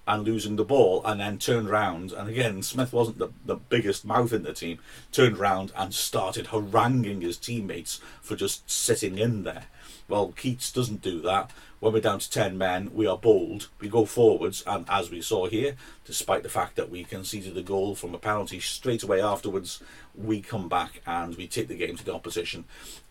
and 0.08 0.24
losing 0.24 0.56
the 0.56 0.64
ball, 0.64 1.02
and 1.04 1.20
then 1.20 1.38
turned 1.38 1.70
round. 1.70 2.14
And 2.14 2.30
again, 2.30 2.64
Smith 2.64 2.94
wasn't 2.94 3.20
the, 3.20 3.30
the 3.46 3.56
biggest 3.56 4.06
mouth 4.06 4.32
in 4.32 4.44
the 4.44 4.54
team, 4.54 4.80
turned 5.12 5.38
round 5.38 5.74
and 5.76 5.94
started 5.94 6.48
haranguing 6.48 7.20
his 7.20 7.38
teammates 7.38 8.00
for 8.22 8.38
just 8.38 8.70
sitting 8.72 9.18
in 9.18 9.44
there. 9.44 9.66
Well, 10.10 10.32
Keates 10.32 10.72
doesn't 10.72 11.02
do 11.02 11.22
that. 11.22 11.52
When 11.80 11.94
we're 11.94 12.02
down 12.02 12.20
to 12.20 12.30
10 12.30 12.58
men, 12.58 12.92
we 12.94 13.06
are 13.06 13.18
bold. 13.18 13.68
We 13.80 13.90
go 13.90 14.06
forwards, 14.06 14.64
and 14.66 14.86
as 14.90 15.12
we 15.12 15.22
saw 15.22 15.48
here, 15.48 15.76
despite 16.06 16.44
the 16.44 16.50
fact 16.50 16.76
that 16.78 16.90
we 16.90 17.04
conceded 17.04 17.54
the 17.54 17.62
goal 17.62 17.94
from 17.94 18.16
a 18.16 18.18
penalty 18.18 18.60
straight 18.60 19.04
away 19.04 19.22
afterwards, 19.22 19.84
we 20.16 20.42
come 20.42 20.70
back 20.70 21.02
and 21.06 21.36
we 21.36 21.46
take 21.46 21.68
the 21.68 21.76
game 21.76 21.98
to 21.98 22.06
the 22.06 22.14
opposition. 22.14 22.64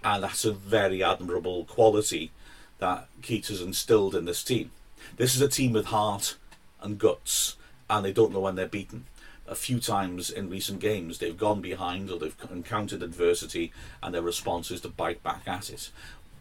And 0.03 0.25
that's 0.25 0.45
a 0.45 0.53
very 0.53 1.03
admirable 1.03 1.65
quality 1.67 2.33
that 2.79 3.09
Keates 3.23 3.49
has 3.49 3.61
instilled 3.61 4.15
in 4.15 4.25
this 4.25 4.43
team. 4.43 4.71
This 5.17 5.35
is 5.35 5.41
a 5.43 5.49
team 5.49 5.73
with 5.73 5.87
heart 5.87 6.37
and 6.81 6.99
guts, 6.99 7.57
and 7.89 8.05
they 8.05 8.13
don't 8.13 8.33
know 8.33 8.41
when 8.41 8.57
they're 8.57 8.67
beaten. 8.67 9.05
A 9.49 9.55
few 9.55 9.79
times 9.79 10.29
in 10.29 10.51
recent 10.51 10.81
games, 10.81 11.19
they've 11.19 11.37
gone 11.37 11.61
behind 11.61 12.11
or 12.11 12.19
they've 12.19 12.37
encountered 12.51 13.03
adversity, 13.03 13.73
and 14.03 14.13
their 14.13 14.23
response 14.23 14.73
is 14.73 14.81
to 14.81 14.89
bite 14.89 15.23
back 15.23 15.43
at 15.47 15.71
it. 15.71 15.91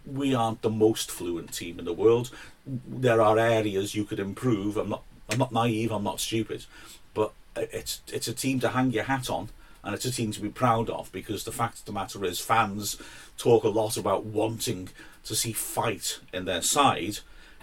We 0.05 0.35
aren't 0.35 0.61
the 0.61 0.69
most 0.69 1.11
fluent 1.11 1.53
team 1.53 1.79
in 1.79 1.85
the 1.85 1.93
world. 1.93 2.31
There 2.65 3.21
are 3.21 3.37
areas 3.37 3.95
you 3.95 4.03
could 4.03 4.19
improve. 4.19 4.77
I'm 4.77 4.89
not. 4.89 5.03
I'm 5.29 5.39
not 5.39 5.51
naive. 5.51 5.91
I'm 5.91 6.03
not 6.03 6.19
stupid, 6.19 6.65
but 7.13 7.33
it's 7.55 8.01
it's 8.07 8.27
a 8.27 8.33
team 8.33 8.59
to 8.59 8.69
hang 8.69 8.91
your 8.91 9.05
hat 9.05 9.29
on, 9.29 9.49
and 9.83 9.95
it's 9.95 10.05
a 10.05 10.11
team 10.11 10.31
to 10.33 10.41
be 10.41 10.49
proud 10.49 10.89
of 10.89 11.11
because 11.11 11.43
the 11.43 11.51
fact 11.51 11.79
of 11.79 11.85
the 11.85 11.91
matter 11.91 12.23
is, 12.23 12.39
fans 12.39 12.97
talk 13.37 13.63
a 13.63 13.69
lot 13.69 13.97
about 13.97 14.25
wanting 14.25 14.89
to 15.23 15.35
see 15.35 15.51
fight 15.51 16.19
in 16.31 16.45
their 16.45 16.61
side 16.61 17.19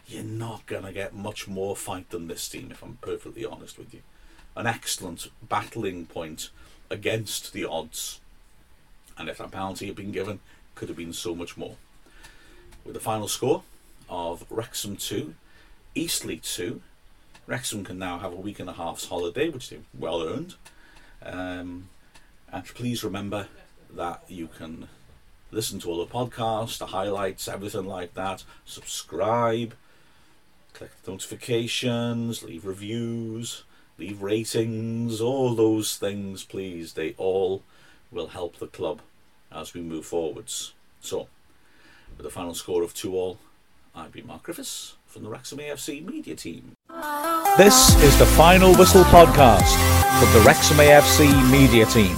you're 0.07 0.25
not 0.25 0.67
going 0.67 0.85
to 0.85 0.93
get 0.93 1.15
much 1.15 1.49
more 1.49 1.77
fight 1.77 2.11
than 2.11 2.29
this 2.29 2.49
team, 2.49 2.69
if 2.71 2.83
I'm 2.83 2.99
perfectly 3.01 3.45
honest 3.45 3.79
with 3.79 3.95
you. 3.95 4.01
An 4.57 4.67
excellent 4.67 5.29
battling 5.43 6.07
point 6.07 6.51
against 6.91 7.53
the 7.53 7.65
odds. 7.65 8.21
And 9.17 9.29
if 9.29 9.39
that 9.39 9.51
penalty 9.51 9.87
had 9.87 9.97
been 9.97 10.13
given, 10.13 10.41
could 10.75 10.89
have 10.89 10.97
been 10.97 11.13
so 11.13 11.35
much 11.35 11.57
more. 11.57 11.77
With 12.85 12.95
the 12.95 13.01
final 13.01 13.29
score 13.29 13.63
of 14.09 14.45
Wrexham 14.51 14.97
2, 14.97 15.35
Eastleigh 15.95 16.41
2, 16.43 16.81
Wrexham 17.47 17.85
can 17.85 17.99
now 17.99 18.19
have 18.19 18.33
a 18.33 18.37
week 18.37 18.59
and 18.59 18.69
a 18.69 18.73
half's 18.73 19.07
holiday, 19.07 19.49
which 19.49 19.71
they've 19.71 19.85
well 19.97 20.23
earned. 20.23 20.55
Um, 21.25 21.89
and 22.53 22.65
please 22.65 23.05
remember 23.05 23.47
that 23.95 24.25
you 24.29 24.49
can 24.49 24.89
listen 25.53 25.79
to 25.81 25.91
all 25.91 26.05
the 26.05 26.13
podcasts, 26.13 26.79
the 26.79 26.87
highlights, 26.87 27.47
everything 27.47 27.85
like 27.85 28.15
that. 28.15 28.43
Subscribe, 28.65 29.75
click 30.73 30.91
the 31.05 31.13
notifications, 31.13 32.43
leave 32.43 32.65
reviews, 32.65 33.63
leave 33.97 34.23
ratings, 34.23 35.21
all 35.21 35.55
those 35.55 35.97
things, 35.97 36.43
please. 36.43 36.95
They 36.95 37.15
all 37.17 37.63
will 38.11 38.29
help 38.29 38.59
the 38.59 38.67
club 38.67 39.03
as 39.53 39.73
we 39.73 39.83
move 39.83 40.07
forwards. 40.07 40.73
So, 41.01 41.29
with 42.17 42.27
a 42.27 42.31
final 42.31 42.55
score 42.55 42.83
of 42.83 42.95
2 42.95 43.15
all, 43.15 43.39
I've 43.95 44.13
been 44.13 44.27
Mark 44.27 44.45
Griffiths 44.45 44.97
from 45.07 45.23
the 45.23 45.29
Wrexham 45.29 45.59
AFC 45.59 46.05
media 46.05 46.35
team. 46.35 46.73
This 47.57 47.95
is 48.03 48.19
the 48.19 48.27
Final 48.27 48.75
Whistle 48.75 49.05
podcast 49.05 49.77
from 50.19 50.33
the 50.33 50.45
Wrexham 50.47 50.79
AFC 50.79 51.51
media 51.51 51.85
team. 51.87 52.17